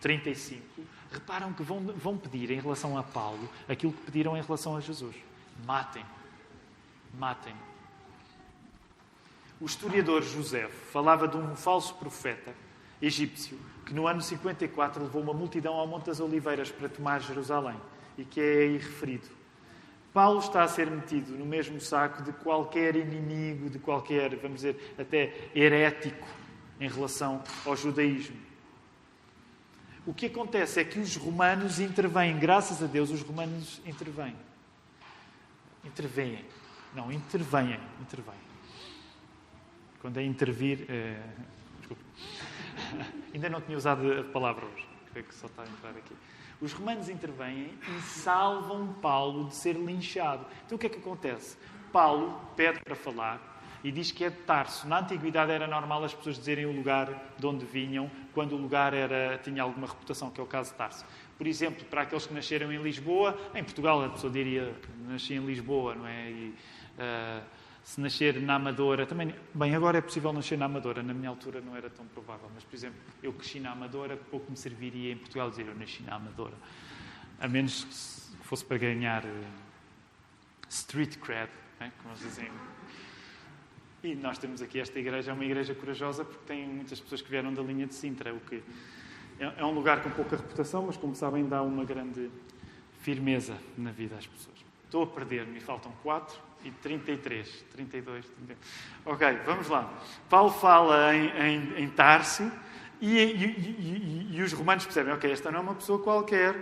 35, 0.00 0.64
reparam 1.12 1.52
que 1.52 1.62
vão, 1.62 1.80
vão 1.80 2.16
pedir 2.16 2.50
em 2.50 2.60
relação 2.60 2.96
a 2.96 3.02
Paulo 3.02 3.48
aquilo 3.68 3.92
que 3.92 4.04
pediram 4.04 4.36
em 4.36 4.42
relação 4.42 4.76
a 4.76 4.80
Jesus: 4.80 5.14
matem, 5.66 6.04
matem. 7.18 7.54
O 9.60 9.66
historiador 9.66 10.22
José 10.22 10.68
falava 10.68 11.28
de 11.28 11.36
um 11.36 11.54
falso 11.54 11.94
profeta 11.96 12.54
egípcio 13.00 13.58
que 13.84 13.92
no 13.92 14.06
ano 14.06 14.22
54 14.22 15.02
levou 15.02 15.22
uma 15.22 15.34
multidão 15.34 15.74
ao 15.74 15.86
Monte 15.86 16.06
das 16.06 16.20
Oliveiras 16.20 16.70
para 16.70 16.88
tomar 16.88 17.20
Jerusalém 17.20 17.76
e 18.16 18.24
que 18.24 18.40
é 18.40 18.58
aí 18.58 18.78
referido. 18.78 19.28
Paulo 20.12 20.40
está 20.40 20.62
a 20.62 20.68
ser 20.68 20.90
metido 20.90 21.32
no 21.36 21.44
mesmo 21.44 21.80
saco 21.80 22.22
de 22.22 22.32
qualquer 22.32 22.96
inimigo, 22.96 23.68
de 23.68 23.78
qualquer, 23.78 24.34
vamos 24.36 24.56
dizer, 24.62 24.94
até 24.98 25.50
herético 25.54 26.26
em 26.80 26.88
relação 26.88 27.42
ao 27.64 27.76
judaísmo. 27.76 28.36
O 30.06 30.14
que 30.14 30.26
acontece 30.26 30.80
é 30.80 30.84
que 30.84 30.98
os 30.98 31.16
romanos 31.16 31.78
intervêm, 31.78 32.38
graças 32.38 32.82
a 32.82 32.86
Deus, 32.86 33.10
os 33.10 33.22
romanos 33.22 33.80
intervêm. 33.86 34.34
Intervêm. 35.84 36.44
Não, 36.94 37.12
intervêm. 37.12 37.78
Intervêm. 38.00 38.49
Quando 40.00 40.18
é 40.18 40.24
intervir. 40.24 40.86
É... 40.88 41.20
Desculpa. 41.78 42.02
Ainda 43.32 43.48
não 43.48 43.60
tinha 43.60 43.76
usado 43.76 44.12
a 44.12 44.24
palavra 44.24 44.66
hoje. 44.66 44.86
Creio 45.12 45.26
que 45.26 45.34
só 45.34 45.46
está 45.46 45.62
a 45.62 45.66
entrar 45.66 45.90
aqui. 45.90 46.14
Os 46.60 46.72
romanos 46.72 47.08
intervêm 47.08 47.72
e 47.96 48.00
salvam 48.02 48.92
Paulo 48.94 49.48
de 49.48 49.54
ser 49.54 49.76
linchado. 49.76 50.44
Então 50.66 50.76
o 50.76 50.78
que 50.78 50.86
é 50.86 50.90
que 50.90 50.98
acontece? 50.98 51.56
Paulo 51.90 52.38
pede 52.54 52.80
para 52.80 52.94
falar 52.94 53.50
e 53.82 53.90
diz 53.90 54.10
que 54.10 54.24
é 54.24 54.30
de 54.30 54.36
Tarso. 54.38 54.86
Na 54.86 55.00
antiguidade 55.00 55.50
era 55.50 55.66
normal 55.66 56.04
as 56.04 56.14
pessoas 56.14 56.36
dizerem 56.36 56.66
o 56.66 56.72
lugar 56.72 57.32
de 57.38 57.46
onde 57.46 57.64
vinham 57.64 58.10
quando 58.34 58.52
o 58.52 58.58
lugar 58.58 58.92
era, 58.92 59.38
tinha 59.38 59.62
alguma 59.62 59.86
reputação, 59.86 60.30
que 60.30 60.40
é 60.40 60.44
o 60.44 60.46
caso 60.46 60.70
de 60.70 60.76
Tarso. 60.76 61.04
Por 61.38 61.46
exemplo, 61.46 61.84
para 61.86 62.02
aqueles 62.02 62.26
que 62.26 62.34
nasceram 62.34 62.70
em 62.70 62.82
Lisboa, 62.82 63.38
em 63.54 63.64
Portugal 63.64 64.04
a 64.04 64.10
pessoa 64.10 64.30
diria 64.30 64.74
nasci 65.08 65.34
em 65.34 65.44
Lisboa, 65.44 65.94
não 65.94 66.06
é? 66.06 66.30
E, 66.30 66.54
uh, 66.98 67.42
se 67.84 68.00
nascer 68.00 68.40
na 68.40 68.54
Amadora, 68.54 69.06
também, 69.06 69.34
bem, 69.54 69.74
agora 69.74 69.98
é 69.98 70.00
possível 70.00 70.32
nascer 70.32 70.58
na 70.58 70.66
Amadora, 70.66 71.02
na 71.02 71.14
minha 71.14 71.28
altura 71.28 71.60
não 71.60 71.74
era 71.74 71.88
tão 71.88 72.06
provável, 72.06 72.50
mas, 72.54 72.62
por 72.62 72.74
exemplo, 72.74 72.98
eu 73.22 73.32
cresci 73.32 73.58
na 73.58 73.72
Amadora, 73.72 74.16
pouco 74.16 74.50
me 74.50 74.56
serviria 74.56 75.12
em 75.12 75.16
Portugal 75.16 75.50
dizer 75.50 75.66
eu 75.66 75.74
nasci 75.74 76.02
na 76.02 76.16
Amadora, 76.16 76.54
a 77.40 77.48
menos 77.48 77.84
que 77.84 78.46
fosse 78.46 78.64
para 78.64 78.78
ganhar 78.78 79.24
uh, 79.24 79.28
street 80.68 81.16
cred, 81.18 81.50
né? 81.78 81.90
como 81.98 82.14
eles 82.14 82.22
dizem. 82.22 82.50
E 84.02 84.14
nós 84.14 84.38
temos 84.38 84.62
aqui 84.62 84.78
esta 84.78 84.98
igreja, 84.98 85.30
é 85.30 85.34
uma 85.34 85.44
igreja 85.44 85.74
corajosa 85.74 86.24
porque 86.24 86.44
tem 86.46 86.66
muitas 86.66 87.00
pessoas 87.00 87.20
que 87.20 87.30
vieram 87.30 87.52
da 87.52 87.62
linha 87.62 87.86
de 87.86 87.94
Sintra, 87.94 88.32
o 88.32 88.40
que 88.40 88.62
é, 89.38 89.54
é 89.58 89.64
um 89.64 89.72
lugar 89.72 90.02
com 90.02 90.10
pouca 90.10 90.36
reputação, 90.36 90.86
mas 90.86 90.96
como 90.96 91.14
sabem 91.14 91.48
dá 91.48 91.62
uma 91.62 91.84
grande 91.84 92.30
firmeza 93.00 93.56
na 93.76 93.90
vida 93.90 94.16
às 94.16 94.26
pessoas. 94.26 94.58
Estou 94.84 95.02
a 95.02 95.06
perder-me, 95.06 95.60
faltam 95.60 95.92
quatro 96.02 96.49
e 96.64 96.70
33, 96.70 97.64
32, 97.72 98.26
33. 98.26 98.58
Ok, 99.04 99.40
vamos 99.44 99.68
lá. 99.68 99.92
Paulo 100.28 100.50
fala 100.50 101.14
em, 101.14 101.28
em, 101.28 101.84
em 101.84 101.88
Tarso 101.90 102.50
e, 103.00 103.16
e, 103.16 103.44
e, 103.44 104.36
e, 104.36 104.42
os 104.42 104.52
romanos 104.52 104.84
percebem, 104.84 105.12
ok, 105.12 105.30
esta 105.30 105.50
não 105.50 105.58
é 105.60 105.62
uma 105.62 105.74
pessoa 105.74 105.98
qualquer 105.98 106.54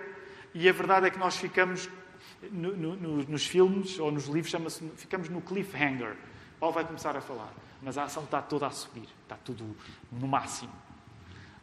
e 0.55 0.69
a 0.69 0.73
verdade 0.73 1.07
é 1.07 1.11
que 1.11 1.19
nós 1.19 1.37
ficamos 1.37 1.89
no, 2.51 2.77
no, 2.77 3.23
nos 3.25 3.47
filmes 3.47 3.99
ou 3.99 4.11
nos 4.11 4.27
livros, 4.27 4.51
chama-se, 4.51 4.89
ficamos 4.97 5.29
no 5.29 5.41
cliffhanger. 5.41 6.17
Paulo 6.61 6.75
vai 6.75 6.85
começar 6.85 7.17
a 7.17 7.21
falar, 7.21 7.53
mas 7.83 7.99
a 7.99 8.05
ação 8.05 8.25
está 8.25 8.41
toda 8.43 8.67
a 8.67 8.71
subir, 8.71 9.09
está 9.25 9.37
tudo 9.37 9.77
no 10.13 10.27
máximo 10.27 10.88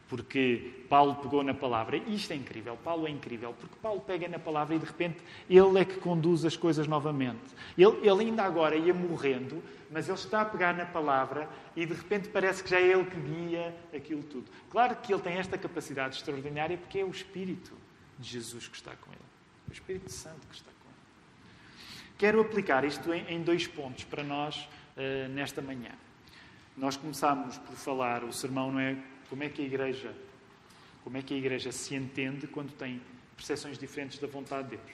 porque 0.08 0.86
Paulo 0.88 1.15
pegou 1.15 1.44
na 1.44 1.54
palavra. 1.54 1.98
Isto 1.98 2.34
é 2.34 2.36
incrível, 2.36 2.78
Paulo 2.84 3.08
é 3.08 3.10
incrível, 3.10 3.54
porque 3.60 3.76
Paulo 3.82 4.02
pega 4.02 4.28
na 4.28 4.38
palavra 4.38 4.76
e 4.76 4.80
de 4.80 4.86
repente 4.86 5.18
ele 5.50 5.80
é 5.80 5.86
que 5.86 6.00
conduz 6.00 6.46
as 6.46 6.56
coisas 6.56 6.88
novamente. 6.88 7.44
Ele, 7.78 7.98
ele 8.08 8.26
ainda 8.26 8.44
agora 8.44 8.76
ia 8.76 8.94
morrendo, 8.94 9.63
mas 9.91 10.08
ele 10.08 10.18
está 10.18 10.41
a 10.41 10.46
pegar 10.46 10.74
na 10.74 10.86
palavra 10.86 11.50
e 11.76 11.86
de 11.86 11.94
repente 11.94 12.30
parece 12.30 12.63
que 12.63 12.70
já 12.70 12.80
é 12.80 12.88
ele 12.88 13.06
que 13.06 13.20
guia 13.20 13.76
aquilo 13.96 14.24
tudo. 14.24 14.46
Claro 14.70 14.96
que 14.98 15.13
ele 15.13 15.22
tem 15.22 15.34
esta 15.38 15.58
capacidade 15.58 16.15
extraordinária 16.18 16.78
porque 16.78 17.00
é 17.00 17.04
o 17.06 17.10
Espírito 17.10 17.74
de 18.20 18.30
Jesus 18.30 18.68
que 18.68 18.76
está 18.76 18.91
com 18.96 19.12
ele. 19.12 19.22
O 19.68 19.74
Espírito 19.74 20.12
Santo 20.12 20.48
que 20.48 20.56
está 20.56 20.72
com 20.72 20.89
ele. 20.89 22.15
Quero 22.18 22.41
aplicar 22.41 22.86
isto 22.86 23.12
em, 23.12 23.26
em 23.28 23.41
dois 23.41 23.68
pontos 23.68 24.04
para 24.04 24.24
nós 24.24 24.70
uh, 24.96 25.28
nesta 25.30 25.62
manhã. 25.62 25.91
Nós 26.78 26.96
começámos 26.96 27.58
por 27.58 27.76
falar, 27.76 28.24
o 28.24 28.34
sermão 28.34 28.72
não 28.72 28.80
é 28.80 28.98
como 29.30 29.44
é 29.44 29.50
que 29.50 29.62
a 29.62 29.66
Igreja, 29.66 30.16
como 31.04 31.18
é 31.18 31.22
que 31.22 31.34
a 31.34 31.38
Igreja 31.38 31.72
se 31.72 31.96
entende 31.96 32.48
quando 32.48 32.72
tem 32.74 33.02
percepções 33.36 33.78
diferentes 33.78 34.20
da 34.20 34.28
vontade 34.28 34.70
de 34.70 34.78
Deus? 34.78 34.92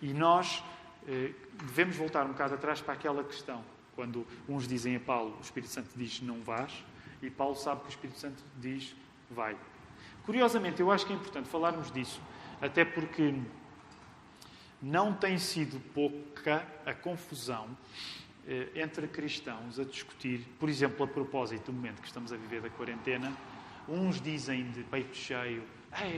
E 0.00 0.12
nós 0.12 0.62
eh, 1.06 1.32
devemos 1.64 1.96
voltar 1.96 2.24
um 2.24 2.30
bocado 2.30 2.54
atrás 2.54 2.80
para 2.80 2.94
aquela 2.94 3.22
questão, 3.22 3.64
quando 3.94 4.26
uns 4.48 4.66
dizem 4.66 4.96
a 4.96 5.00
Paulo, 5.00 5.36
o 5.38 5.42
Espírito 5.42 5.70
Santo 5.70 5.90
diz 5.96 6.20
não 6.20 6.40
vás, 6.42 6.72
e 7.20 7.30
Paulo 7.30 7.54
sabe 7.54 7.82
que 7.82 7.88
o 7.88 7.90
Espírito 7.90 8.18
Santo 8.18 8.42
diz 8.58 8.94
vai. 9.30 9.56
Curiosamente, 10.24 10.80
eu 10.80 10.90
acho 10.90 11.06
que 11.06 11.12
é 11.12 11.16
importante 11.16 11.48
falarmos 11.48 11.90
disso, 11.90 12.20
até 12.60 12.84
porque 12.84 13.34
não 14.80 15.12
tem 15.12 15.38
sido 15.38 15.80
pouca 15.92 16.66
a 16.84 16.92
confusão 16.92 17.68
entre 18.74 19.06
cristãos 19.06 19.78
a 19.78 19.84
discutir, 19.84 20.46
por 20.58 20.68
exemplo, 20.68 21.04
a 21.04 21.08
propósito 21.08 21.66
do 21.66 21.72
momento 21.72 22.00
que 22.00 22.08
estamos 22.08 22.32
a 22.32 22.36
viver 22.36 22.60
da 22.60 22.70
quarentena, 22.70 23.32
uns 23.88 24.20
dizem 24.20 24.70
de 24.72 24.82
peito 24.84 25.16
cheio, 25.16 25.62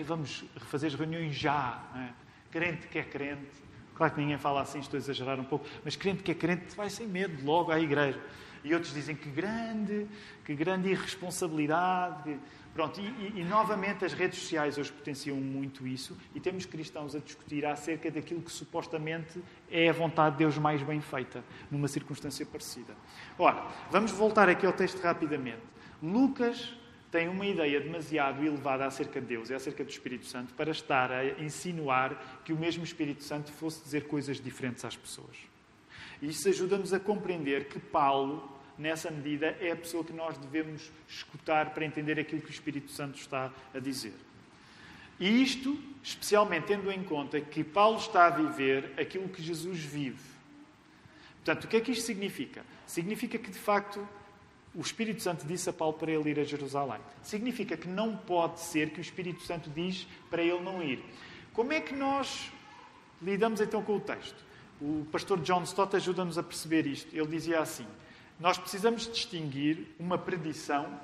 vamos 0.05 0.45
fazer 0.67 0.89
as 0.89 0.95
reuniões 0.95 1.35
já, 1.35 1.83
é? 1.97 2.25
crente 2.51 2.87
que 2.87 2.99
é 2.99 3.03
crente, 3.03 3.51
claro 3.95 4.15
que 4.15 4.21
ninguém 4.21 4.39
fala 4.39 4.63
assim, 4.63 4.79
estou 4.79 4.97
a 4.97 5.01
exagerar 5.01 5.39
um 5.39 5.45
pouco, 5.45 5.67
mas 5.85 5.97
crente 5.97 6.23
que 6.23 6.31
é 6.31 6.35
crente 6.35 6.75
vai 6.77 6.89
sem 6.89 7.07
medo 7.07 7.45
logo 7.45 7.71
à 7.71 7.81
igreja. 7.81 8.21
E 8.63 8.73
outros 8.73 8.95
dizem 8.95 9.15
que 9.15 9.29
grande, 9.29 10.07
que 10.43 10.55
grande 10.55 10.89
irresponsabilidade, 10.89 12.39
Pronto, 12.75 13.01
e, 13.01 13.05
e, 13.05 13.41
e, 13.41 13.45
novamente 13.45 14.05
as 14.05 14.13
redes 14.13 14.41
sociais 14.41 14.77
hoje 14.77 14.91
potenciam 14.91 15.37
muito 15.37 15.87
isso 15.87 16.19
e 16.35 16.41
temos 16.41 16.67
cristãos 16.67 17.15
a 17.15 17.21
discutir 17.21 17.65
acerca 17.65 18.11
daquilo 18.11 18.43
que 18.43 18.51
supostamente 18.51 19.41
é 19.71 19.89
a 19.89 19.93
vontade 19.93 20.33
de 20.33 20.39
Deus 20.41 20.59
mais 20.59 20.83
bem 20.83 21.01
feita, 21.01 21.45
numa 21.71 21.87
circunstância 21.87 22.45
parecida. 22.45 22.93
Ora, 23.39 23.65
vamos 23.93 24.11
voltar 24.11 24.49
aqui 24.49 24.67
ao 24.67 24.73
texto 24.73 25.01
rapidamente. 25.01 25.63
Lucas 26.03 26.75
tem 27.13 27.29
uma 27.29 27.47
ideia 27.47 27.81
demasiado 27.81 28.45
elevada 28.45 28.85
acerca 28.85 29.21
de 29.21 29.29
Deus 29.29 29.51
e 29.51 29.55
acerca 29.55 29.85
do 29.85 29.91
Espírito 29.91 30.27
Santo 30.27 30.53
para 30.55 30.73
estar 30.73 31.13
a 31.13 31.25
insinuar 31.41 32.41
que 32.45 32.53
o 32.53 32.59
mesmo 32.59 32.83
Espírito 32.83 33.23
Santo 33.23 33.53
fosse 33.53 33.85
dizer 33.85 34.09
coisas 34.09 34.41
diferentes 34.41 34.85
às 34.85 34.97
pessoas. 34.97 35.37
Isso 36.21 36.49
ajuda-nos 36.49 36.93
a 36.93 36.99
compreender 36.99 37.69
que 37.69 37.79
Paulo 37.79 38.54
nessa 38.79 39.11
medida, 39.11 39.57
é 39.61 39.71
a 39.71 39.77
pessoa 39.77 40.05
que 40.05 40.13
nós 40.13 40.37
devemos 40.39 40.91
escutar 41.09 41.71
para 41.71 41.85
entender 41.85 42.19
aquilo 42.19 42.43
que 42.43 42.49
o 42.49 42.51
Espírito 42.51 42.91
Santo 42.91 43.19
está 43.19 43.53
a 43.75 43.79
dizer. 43.79 44.15
E 45.19 45.43
isto, 45.43 45.79
especialmente 46.03 46.67
tendo 46.67 46.91
em 46.91 47.03
conta 47.03 47.41
que 47.41 47.63
Paulo 47.63 47.99
está 47.99 48.27
a 48.27 48.31
viver 48.31 48.93
aquilo 48.99 49.29
que 49.29 49.43
Jesus 49.43 49.79
vive. 49.79 50.35
Portanto, 51.37 51.65
o 51.65 51.69
que 51.69 51.77
é 51.77 51.81
que 51.81 51.93
isto 51.93 52.05
significa? 52.05 52.65
Significa 52.87 53.39
que, 53.39 53.51
de 53.51 53.59
facto, 53.59 54.07
o 54.75 54.81
Espírito 54.81 55.23
Santo 55.23 55.47
disse 55.47 55.71
a 55.71 55.73
Paulo 55.73 55.95
para 55.95 56.11
ele 56.11 56.31
ir 56.31 56.41
a 56.41 56.45
Jerusalém. 56.45 57.01
Significa 57.23 57.77
que 57.77 57.87
não 57.87 58.17
pode 58.17 58.61
ser 58.61 58.91
que 58.91 58.99
o 58.99 59.03
Espírito 59.03 59.43
Santo 59.43 59.71
diz 59.71 60.07
para 60.29 60.43
ele 60.43 60.61
não 60.61 60.83
ir. 60.83 61.05
Como 61.53 61.73
é 61.73 61.81
que 61.81 61.95
nós 61.95 62.51
lidamos 63.23 63.61
então 63.61 63.83
com 63.83 63.97
o 63.97 64.01
texto? 64.01 64.45
O 64.81 65.07
pastor 65.13 65.41
John 65.41 65.63
Stott 65.63 65.95
ajuda-nos 65.95 66.37
a 66.37 66.43
perceber 66.43 66.87
isto. 66.87 67.15
Ele 67.17 67.29
dizia 67.29 67.61
assim: 67.61 67.87
nós 68.39 68.59
precisamos 68.59 69.07
distinguir 69.07 69.95
uma 69.99 70.19
predição 70.19 71.01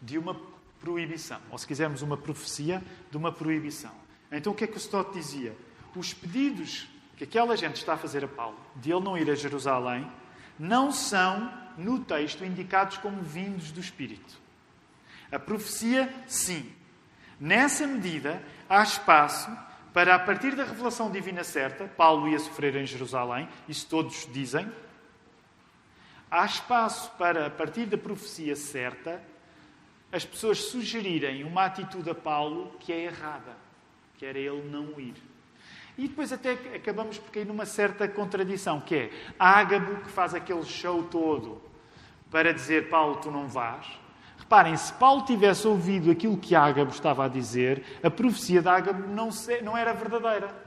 de 0.00 0.18
uma 0.18 0.36
proibição, 0.80 1.40
ou 1.50 1.58
se 1.58 1.66
quisermos, 1.66 2.02
uma 2.02 2.16
profecia 2.16 2.82
de 3.10 3.16
uma 3.16 3.32
proibição. 3.32 3.92
Então 4.30 4.52
o 4.52 4.56
que 4.56 4.64
é 4.64 4.66
que 4.66 4.76
o 4.76 4.78
Stott 4.78 5.12
dizia? 5.12 5.56
Os 5.94 6.12
pedidos 6.12 6.88
que 7.16 7.24
aquela 7.24 7.56
gente 7.56 7.76
está 7.76 7.94
a 7.94 7.96
fazer 7.96 8.24
a 8.24 8.28
Paulo, 8.28 8.58
de 8.76 8.90
ele 8.90 9.00
não 9.00 9.16
ir 9.16 9.30
a 9.30 9.34
Jerusalém, 9.34 10.10
não 10.58 10.90
são, 10.90 11.52
no 11.76 12.00
texto, 12.00 12.44
indicados 12.44 12.98
como 12.98 13.22
vindos 13.22 13.70
do 13.70 13.80
Espírito. 13.80 14.38
A 15.30 15.38
profecia, 15.38 16.12
sim. 16.26 16.70
Nessa 17.40 17.86
medida, 17.86 18.42
há 18.68 18.82
espaço 18.82 19.50
para, 19.92 20.14
a 20.14 20.18
partir 20.18 20.54
da 20.54 20.64
revelação 20.64 21.10
divina 21.10 21.44
certa, 21.44 21.84
Paulo 21.84 22.28
ia 22.28 22.38
sofrer 22.38 22.76
em 22.76 22.86
Jerusalém, 22.86 23.48
isso 23.68 23.86
todos 23.88 24.28
dizem, 24.32 24.70
há 26.34 26.44
espaço 26.44 27.12
para, 27.16 27.46
a 27.46 27.50
partir 27.50 27.86
da 27.86 27.96
profecia 27.96 28.56
certa, 28.56 29.22
as 30.10 30.24
pessoas 30.24 30.58
sugerirem 30.58 31.44
uma 31.44 31.64
atitude 31.64 32.10
a 32.10 32.14
Paulo 32.14 32.72
que 32.80 32.92
é 32.92 33.04
errada, 33.04 33.56
que 34.18 34.26
era 34.26 34.38
ele 34.38 34.68
não 34.68 34.98
ir. 34.98 35.14
E 35.96 36.08
depois 36.08 36.32
até 36.32 36.52
acabamos 36.74 37.18
por 37.18 37.30
cair 37.30 37.46
numa 37.46 37.64
certa 37.64 38.08
contradição, 38.08 38.80
que 38.80 38.96
é 38.96 39.10
Ágabo 39.38 40.02
que 40.02 40.10
faz 40.10 40.34
aquele 40.34 40.64
show 40.64 41.04
todo 41.04 41.62
para 42.32 42.52
dizer 42.52 42.88
Paulo, 42.88 43.16
tu 43.16 43.30
não 43.30 43.46
vás. 43.46 43.86
Reparem, 44.36 44.76
se 44.76 44.92
Paulo 44.94 45.24
tivesse 45.24 45.68
ouvido 45.68 46.10
aquilo 46.10 46.36
que 46.36 46.56
Ágabo 46.56 46.90
estava 46.90 47.26
a 47.26 47.28
dizer, 47.28 47.84
a 48.02 48.10
profecia 48.10 48.60
de 48.60 48.68
Ágabo 48.68 49.06
não, 49.06 49.28
não 49.62 49.76
era 49.76 49.92
verdadeira 49.92 50.63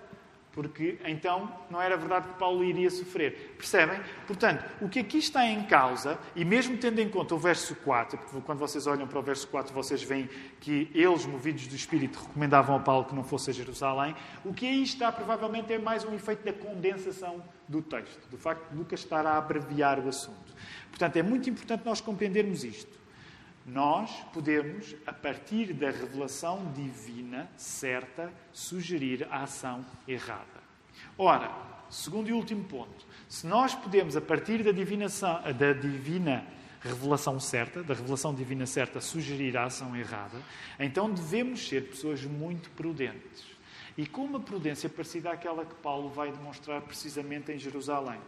porque 0.58 0.98
então 1.06 1.56
não 1.70 1.80
era 1.80 1.96
verdade 1.96 2.30
que 2.30 2.40
Paulo 2.40 2.64
iria 2.64 2.90
sofrer. 2.90 3.54
Percebem? 3.56 4.02
Portanto, 4.26 4.66
o 4.82 4.90
que 4.90 4.98
aqui 4.98 5.20
está 5.20 5.46
em 5.46 5.62
causa, 5.66 6.18
e 6.36 6.44
mesmo 6.44 6.76
tendo 6.78 6.98
em 6.98 7.08
conta 7.08 7.36
o 7.36 7.38
verso 7.38 7.76
4, 7.76 8.18
porque 8.18 8.42
quando 8.42 8.58
vocês 8.58 8.88
olham 8.88 9.08
para 9.08 9.20
o 9.20 9.22
verso 9.22 9.48
4, 9.50 9.72
vocês 9.72 10.02
veem 10.02 10.28
que 10.60 10.90
eles, 10.96 11.28
movidos 11.28 11.68
do 11.68 11.76
Espírito, 11.76 12.18
recomendavam 12.18 12.76
a 12.76 12.80
Paulo 12.80 13.06
que 13.06 13.14
não 13.14 13.24
fosse 13.24 13.52
a 13.52 13.54
Jerusalém, 13.54 14.16
o 14.44 14.52
que 14.52 14.66
aí 14.66 14.82
está 14.82 15.12
provavelmente 15.12 15.72
é 15.72 15.78
mais 15.78 16.04
um 16.04 16.16
efeito 16.16 16.44
da 16.44 16.54
condensação 16.54 17.44
do 17.68 17.80
texto, 17.80 18.28
do 18.28 18.38
facto 18.40 18.68
de 18.72 18.78
Lucas 18.78 19.02
estar 19.02 19.28
a 19.28 19.38
abreviar 19.38 20.00
o 20.00 20.10
assunto. 20.10 20.56
Portanto, 20.90 21.18
é 21.18 21.22
muito 21.22 21.48
importante 21.48 21.86
nós 21.86 22.02
compreendermos 22.02 22.64
isto. 22.64 22.98
Nós 23.68 24.10
podemos, 24.34 24.96
a 25.06 25.12
partir 25.12 25.74
da 25.74 25.92
revelação 25.92 26.72
divina 26.72 27.50
certa, 27.58 28.32
sugerir 28.54 29.28
a 29.30 29.44
ação 29.44 29.86
errada. 30.08 30.46
Ora, 31.18 31.52
segundo 31.90 32.30
e 32.30 32.32
último 32.32 32.64
ponto, 32.64 33.06
se 33.28 33.46
nós 33.46 33.76
podemos, 33.76 34.16
a 34.16 34.22
partir 34.22 34.64
da, 34.64 34.72
da 35.52 35.74
divina 35.74 36.48
revelação 36.80 37.42
certa, 37.42 37.84
da 37.84 37.94
revelação 37.94 38.34
divina 38.34 38.66
certa, 38.66 39.02
sugerir 39.02 39.58
a 39.58 39.66
ação 39.66 39.94
errada, 39.98 40.42
então 40.80 41.12
devemos 41.12 41.68
ser 41.68 41.90
pessoas 41.90 42.24
muito 42.24 42.70
prudentes. 42.70 43.44
E 43.98 44.06
com 44.06 44.24
uma 44.24 44.40
prudência 44.40 44.88
parecida 44.88 45.32
àquela 45.32 45.66
que 45.66 45.76
Paulo 45.76 46.08
vai 46.08 46.32
demonstrar 46.32 46.82
precisamente 46.84 47.52
em 47.52 47.60
Jerusalém. 47.60 48.22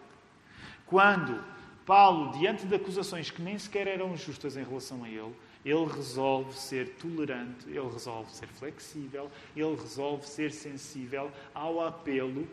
Quando 0.86 1.42
Paulo, 1.90 2.32
diante 2.38 2.68
de 2.68 2.76
acusações 2.76 3.32
que 3.32 3.42
nem 3.42 3.58
sequer 3.58 3.88
eram 3.88 4.16
justas 4.16 4.56
em 4.56 4.64
relação 4.64 5.04
a 5.04 5.10
ele, 5.10 5.34
Ele 5.66 5.86
resolve 5.86 6.54
ser 6.54 6.88
tolerante, 6.98 7.68
ele 7.68 7.90
resolve 7.92 8.30
ser 8.30 8.46
flexível, 8.46 9.32
ele 9.56 9.76
resolve 9.76 10.28
ser 10.28 10.52
sensível 10.52 11.32
ao 11.52 11.82
apelo 11.82 12.48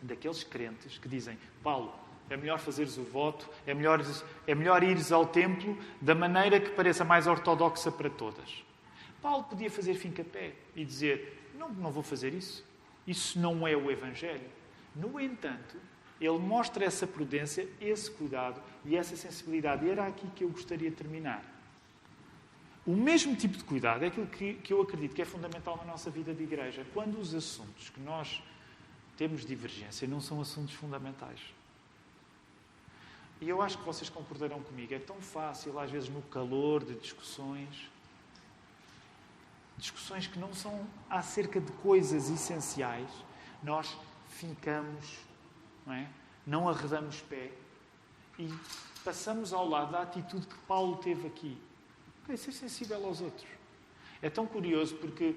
daqueles 0.00 0.42
crentes 0.42 0.96
que 0.96 1.06
dizem: 1.06 1.38
Paulo, 1.62 1.92
é 2.30 2.36
melhor 2.38 2.58
fazeres 2.58 2.96
o 2.96 3.02
voto, 3.02 3.46
é 3.66 3.74
melhor, 3.74 4.00
é 4.46 4.54
melhor 4.54 4.82
ires 4.82 5.12
ao 5.12 5.26
templo 5.26 5.76
da 6.00 6.14
maneira 6.14 6.58
que 6.58 6.70
pareça 6.70 7.04
mais 7.04 7.26
ortodoxa 7.26 7.92
para 7.92 8.08
todas. 8.08 8.64
Paulo 9.20 9.44
podia 9.44 9.70
fazer 9.70 9.92
fim 9.96 10.10
pé 10.10 10.54
e 10.74 10.82
dizer: 10.82 11.52
não, 11.58 11.68
não 11.68 11.90
vou 11.90 12.02
fazer 12.02 12.32
isso. 12.32 12.64
Isso 13.06 13.38
não 13.38 13.68
é 13.68 13.76
o 13.76 13.90
Evangelho. 13.90 14.48
No 14.96 15.20
entanto, 15.20 15.76
ele 16.24 16.38
mostra 16.38 16.84
essa 16.84 17.06
prudência, 17.06 17.68
esse 17.80 18.10
cuidado 18.10 18.62
e 18.84 18.96
essa 18.96 19.16
sensibilidade. 19.16 19.84
E 19.84 19.90
era 19.90 20.06
aqui 20.06 20.26
que 20.36 20.44
eu 20.44 20.48
gostaria 20.48 20.88
de 20.88 20.96
terminar. 20.96 21.42
O 22.86 22.94
mesmo 22.96 23.34
tipo 23.36 23.56
de 23.56 23.64
cuidado 23.64 24.04
é 24.04 24.08
aquilo 24.08 24.26
que, 24.26 24.54
que 24.54 24.72
eu 24.72 24.80
acredito 24.80 25.14
que 25.14 25.22
é 25.22 25.24
fundamental 25.24 25.76
na 25.76 25.84
nossa 25.84 26.10
vida 26.10 26.32
de 26.34 26.42
igreja. 26.42 26.86
Quando 26.92 27.18
os 27.18 27.34
assuntos 27.34 27.90
que 27.90 28.00
nós 28.00 28.42
temos 29.16 29.44
divergência 29.44 30.06
não 30.08 30.20
são 30.20 30.40
assuntos 30.40 30.74
fundamentais. 30.74 31.40
E 33.40 33.48
eu 33.48 33.60
acho 33.60 33.78
que 33.78 33.84
vocês 33.84 34.08
concordarão 34.08 34.60
comigo. 34.62 34.94
É 34.94 34.98
tão 35.00 35.20
fácil, 35.20 35.78
às 35.78 35.90
vezes, 35.90 36.08
no 36.08 36.22
calor 36.22 36.84
de 36.84 36.94
discussões, 36.94 37.90
discussões 39.76 40.28
que 40.28 40.38
não 40.38 40.54
são 40.54 40.86
acerca 41.10 41.60
de 41.60 41.72
coisas 41.72 42.30
essenciais, 42.30 43.10
nós 43.62 43.96
fincamos, 44.28 45.18
não, 45.86 45.94
é? 45.94 46.08
não 46.46 46.68
arredamos 46.68 47.20
pé 47.22 47.50
e 48.38 48.52
passamos 49.04 49.52
ao 49.52 49.68
lado 49.68 49.92
da 49.92 50.02
atitude 50.02 50.46
que 50.46 50.58
Paulo 50.66 50.96
teve 50.96 51.26
aqui. 51.26 51.58
É 52.28 52.36
ser 52.36 52.52
sensível 52.52 53.04
aos 53.04 53.20
outros. 53.20 53.48
É 54.20 54.30
tão 54.30 54.46
curioso 54.46 54.94
porque 54.96 55.34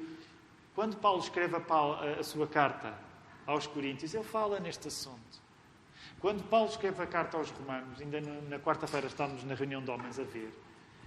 quando 0.75 0.97
Paulo 0.97 1.19
escreve 1.19 1.55
a, 1.55 1.60
Paulo, 1.60 1.97
a 2.19 2.23
sua 2.23 2.47
carta 2.47 2.93
aos 3.45 3.67
Coríntios, 3.67 4.13
ele 4.13 4.23
fala 4.23 4.60
neste 4.60 4.88
assunto. 4.88 5.45
Quando 6.19 6.43
Paulo 6.43 6.69
escreve 6.69 7.01
a 7.01 7.08
carta 7.08 7.38
aos 7.38 7.49
Romanos, 7.51 7.99
ainda 7.99 8.21
na 8.21 8.60
quarta-feira 8.60 9.08
estávamos 9.08 9.43
na 9.43 9.55
reunião 9.55 9.84
de 9.84 9.91
homens 9.91 10.19
a 10.19 10.23
ver, 10.23 10.53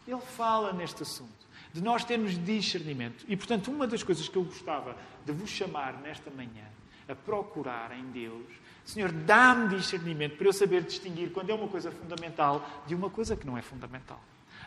ele 0.06 0.20
fala 0.20 0.72
neste 0.72 1.02
assunto 1.02 1.48
de 1.72 1.82
nós 1.82 2.04
termos 2.04 2.42
discernimento. 2.44 3.24
E, 3.28 3.36
portanto, 3.36 3.70
uma 3.70 3.86
das 3.86 4.02
coisas 4.02 4.28
que 4.28 4.36
eu 4.36 4.44
gostava 4.44 4.96
de 5.24 5.32
vos 5.32 5.50
chamar 5.50 5.94
nesta 6.00 6.30
manhã 6.30 6.64
a 7.08 7.14
procurar 7.14 7.96
em 7.96 8.04
Deus, 8.10 8.44
Senhor, 8.84 9.12
dá-me 9.12 9.76
discernimento 9.76 10.36
para 10.36 10.46
eu 10.46 10.52
saber 10.52 10.82
distinguir 10.82 11.30
quando 11.30 11.50
é 11.50 11.54
uma 11.54 11.68
coisa 11.68 11.90
fundamental 11.90 12.66
de 12.86 12.94
uma 12.94 13.10
coisa 13.10 13.36
que 13.36 13.46
não 13.46 13.56
é 13.56 13.62
fundamental. 13.62 14.18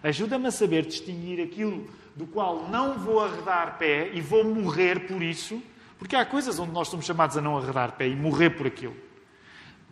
Ajuda-me 0.03 0.47
a 0.47 0.51
saber 0.51 0.85
distinguir 0.85 1.43
aquilo 1.43 1.87
do 2.15 2.25
qual 2.27 2.69
não 2.69 2.99
vou 2.99 3.19
arredar 3.19 3.77
pé 3.77 4.11
e 4.13 4.21
vou 4.21 4.43
morrer 4.43 5.07
por 5.07 5.21
isso, 5.21 5.61
porque 5.97 6.15
há 6.15 6.25
coisas 6.25 6.59
onde 6.59 6.71
nós 6.71 6.87
somos 6.87 7.05
chamados 7.05 7.37
a 7.37 7.41
não 7.41 7.57
arredar 7.57 7.93
pé 7.93 8.07
e 8.07 8.15
morrer 8.15 8.51
por 8.51 8.67
aquilo. 8.67 8.95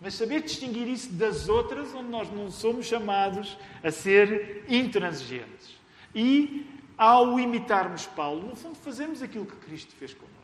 Mas 0.02 0.14
saber 0.14 0.42
distinguir 0.42 0.88
isso 0.88 1.12
das 1.14 1.50
outras 1.50 1.94
onde 1.94 2.10
nós 2.10 2.32
não 2.32 2.50
somos 2.50 2.86
chamados 2.86 3.58
a 3.84 3.92
ser 3.92 4.64
intransigentes. 4.70 5.76
E 6.16 6.66
ao 6.98 7.40
imitarmos 7.40 8.06
Paulo, 8.06 8.48
no 8.48 8.56
fundo, 8.56 8.76
fazemos 8.76 9.22
aquilo 9.22 9.46
que 9.46 9.56
Cristo 9.56 9.94
fez 9.96 10.14
connosco. 10.14 10.39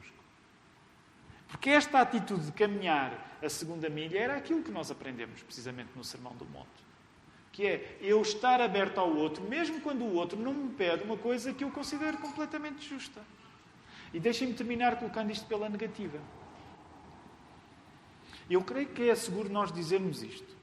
Porque 1.56 1.70
esta 1.70 2.02
atitude 2.02 2.48
de 2.48 2.52
caminhar 2.52 3.38
a 3.42 3.48
segunda 3.48 3.88
milha 3.88 4.20
era 4.20 4.36
aquilo 4.36 4.62
que 4.62 4.70
nós 4.70 4.92
aprendemos 4.92 5.42
precisamente 5.42 5.90
no 5.96 6.04
Sermão 6.04 6.36
do 6.36 6.44
Monte. 6.44 6.68
Que 7.54 7.66
é 7.66 7.98
eu 8.02 8.22
estar 8.22 8.60
aberto 8.60 8.98
ao 8.98 9.16
outro, 9.16 9.42
mesmo 9.42 9.80
quando 9.80 10.02
o 10.02 10.16
outro 10.16 10.38
não 10.38 10.54
me 10.54 10.74
pede 10.74 11.06
uma 11.06 11.18
coisa 11.18 11.54
que 11.54 11.64
eu 11.64 11.72
considero 11.72 12.18
completamente 12.18 12.86
justa. 12.86 13.22
E 14.14 14.20
deixem-me 14.20 14.54
terminar 14.54 14.98
colocando 15.00 15.32
isto 15.32 15.46
pela 15.46 15.70
negativa. 15.70 16.20
Eu 18.50 18.62
creio 18.62 18.90
que 18.90 19.10
é 19.10 19.16
seguro 19.16 19.48
nós 19.48 19.72
dizermos 19.72 20.22
isto. 20.22 20.54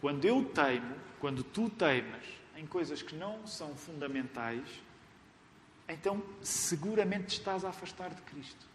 Quando 0.00 0.24
eu 0.24 0.44
teimo, 0.44 0.96
quando 1.20 1.44
tu 1.44 1.70
teimas 1.70 2.24
em 2.56 2.66
coisas 2.66 3.00
que 3.00 3.14
não 3.14 3.46
são 3.46 3.76
fundamentais, 3.76 4.68
então 5.88 6.20
seguramente 6.42 7.28
estás 7.28 7.64
a 7.64 7.68
afastar 7.68 8.10
de 8.10 8.22
Cristo. 8.22 8.69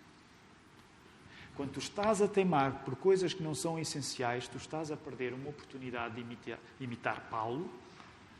Quando 1.56 1.72
tu 1.72 1.80
estás 1.80 2.22
a 2.22 2.28
teimar 2.28 2.84
por 2.84 2.96
coisas 2.96 3.34
que 3.34 3.41
não 3.41 3.56
são 3.56 3.80
essenciais, 3.80 4.48
tu 4.48 4.58
estás 4.58 4.91
a 4.91 4.98
perder 4.98 5.34
uma 5.34 5.50
oportunidade 5.50 6.15
de 6.15 6.22
imitar, 6.22 6.60
imitar 6.80 7.22
Paulo, 7.30 7.70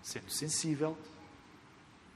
sendo 0.01 0.30
sensível, 0.30 0.97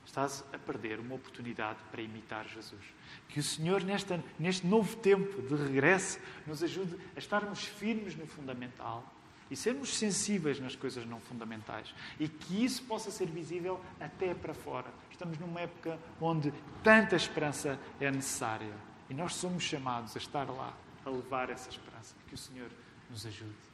estás 0.05 0.43
a 0.51 0.57
perder 0.57 0.99
uma 0.99 1.15
oportunidade 1.15 1.79
para 1.91 2.01
imitar 2.01 2.47
Jesus. 2.47 2.81
Que 3.29 3.39
o 3.39 3.43
Senhor, 3.43 3.81
neste 3.83 4.67
novo 4.67 4.97
tempo 4.97 5.41
de 5.41 5.55
regresso, 5.55 6.19
nos 6.45 6.61
ajude 6.63 6.97
a 7.15 7.19
estarmos 7.19 7.63
firmes 7.63 8.15
no 8.15 8.27
fundamental 8.27 9.03
e 9.49 9.55
sermos 9.55 9.97
sensíveis 9.97 10.59
nas 10.59 10.75
coisas 10.75 11.05
não 11.05 11.19
fundamentais. 11.19 11.93
E 12.19 12.27
que 12.27 12.63
isso 12.63 12.83
possa 12.83 13.09
ser 13.09 13.27
visível 13.27 13.79
até 13.99 14.33
para 14.33 14.53
fora. 14.53 14.91
Estamos 15.11 15.37
numa 15.39 15.61
época 15.61 15.97
onde 16.19 16.53
tanta 16.83 17.15
esperança 17.15 17.79
é 17.99 18.11
necessária. 18.11 18.73
E 19.09 19.13
nós 19.13 19.33
somos 19.35 19.63
chamados 19.63 20.15
a 20.15 20.19
estar 20.19 20.47
lá, 20.49 20.75
a 21.09 21.11
levar 21.11 21.49
essa 21.49 21.69
esperança. 21.69 22.15
Que 22.27 22.35
o 22.35 22.37
Senhor 22.37 22.69
nos 23.09 23.25
ajude. 23.25 23.68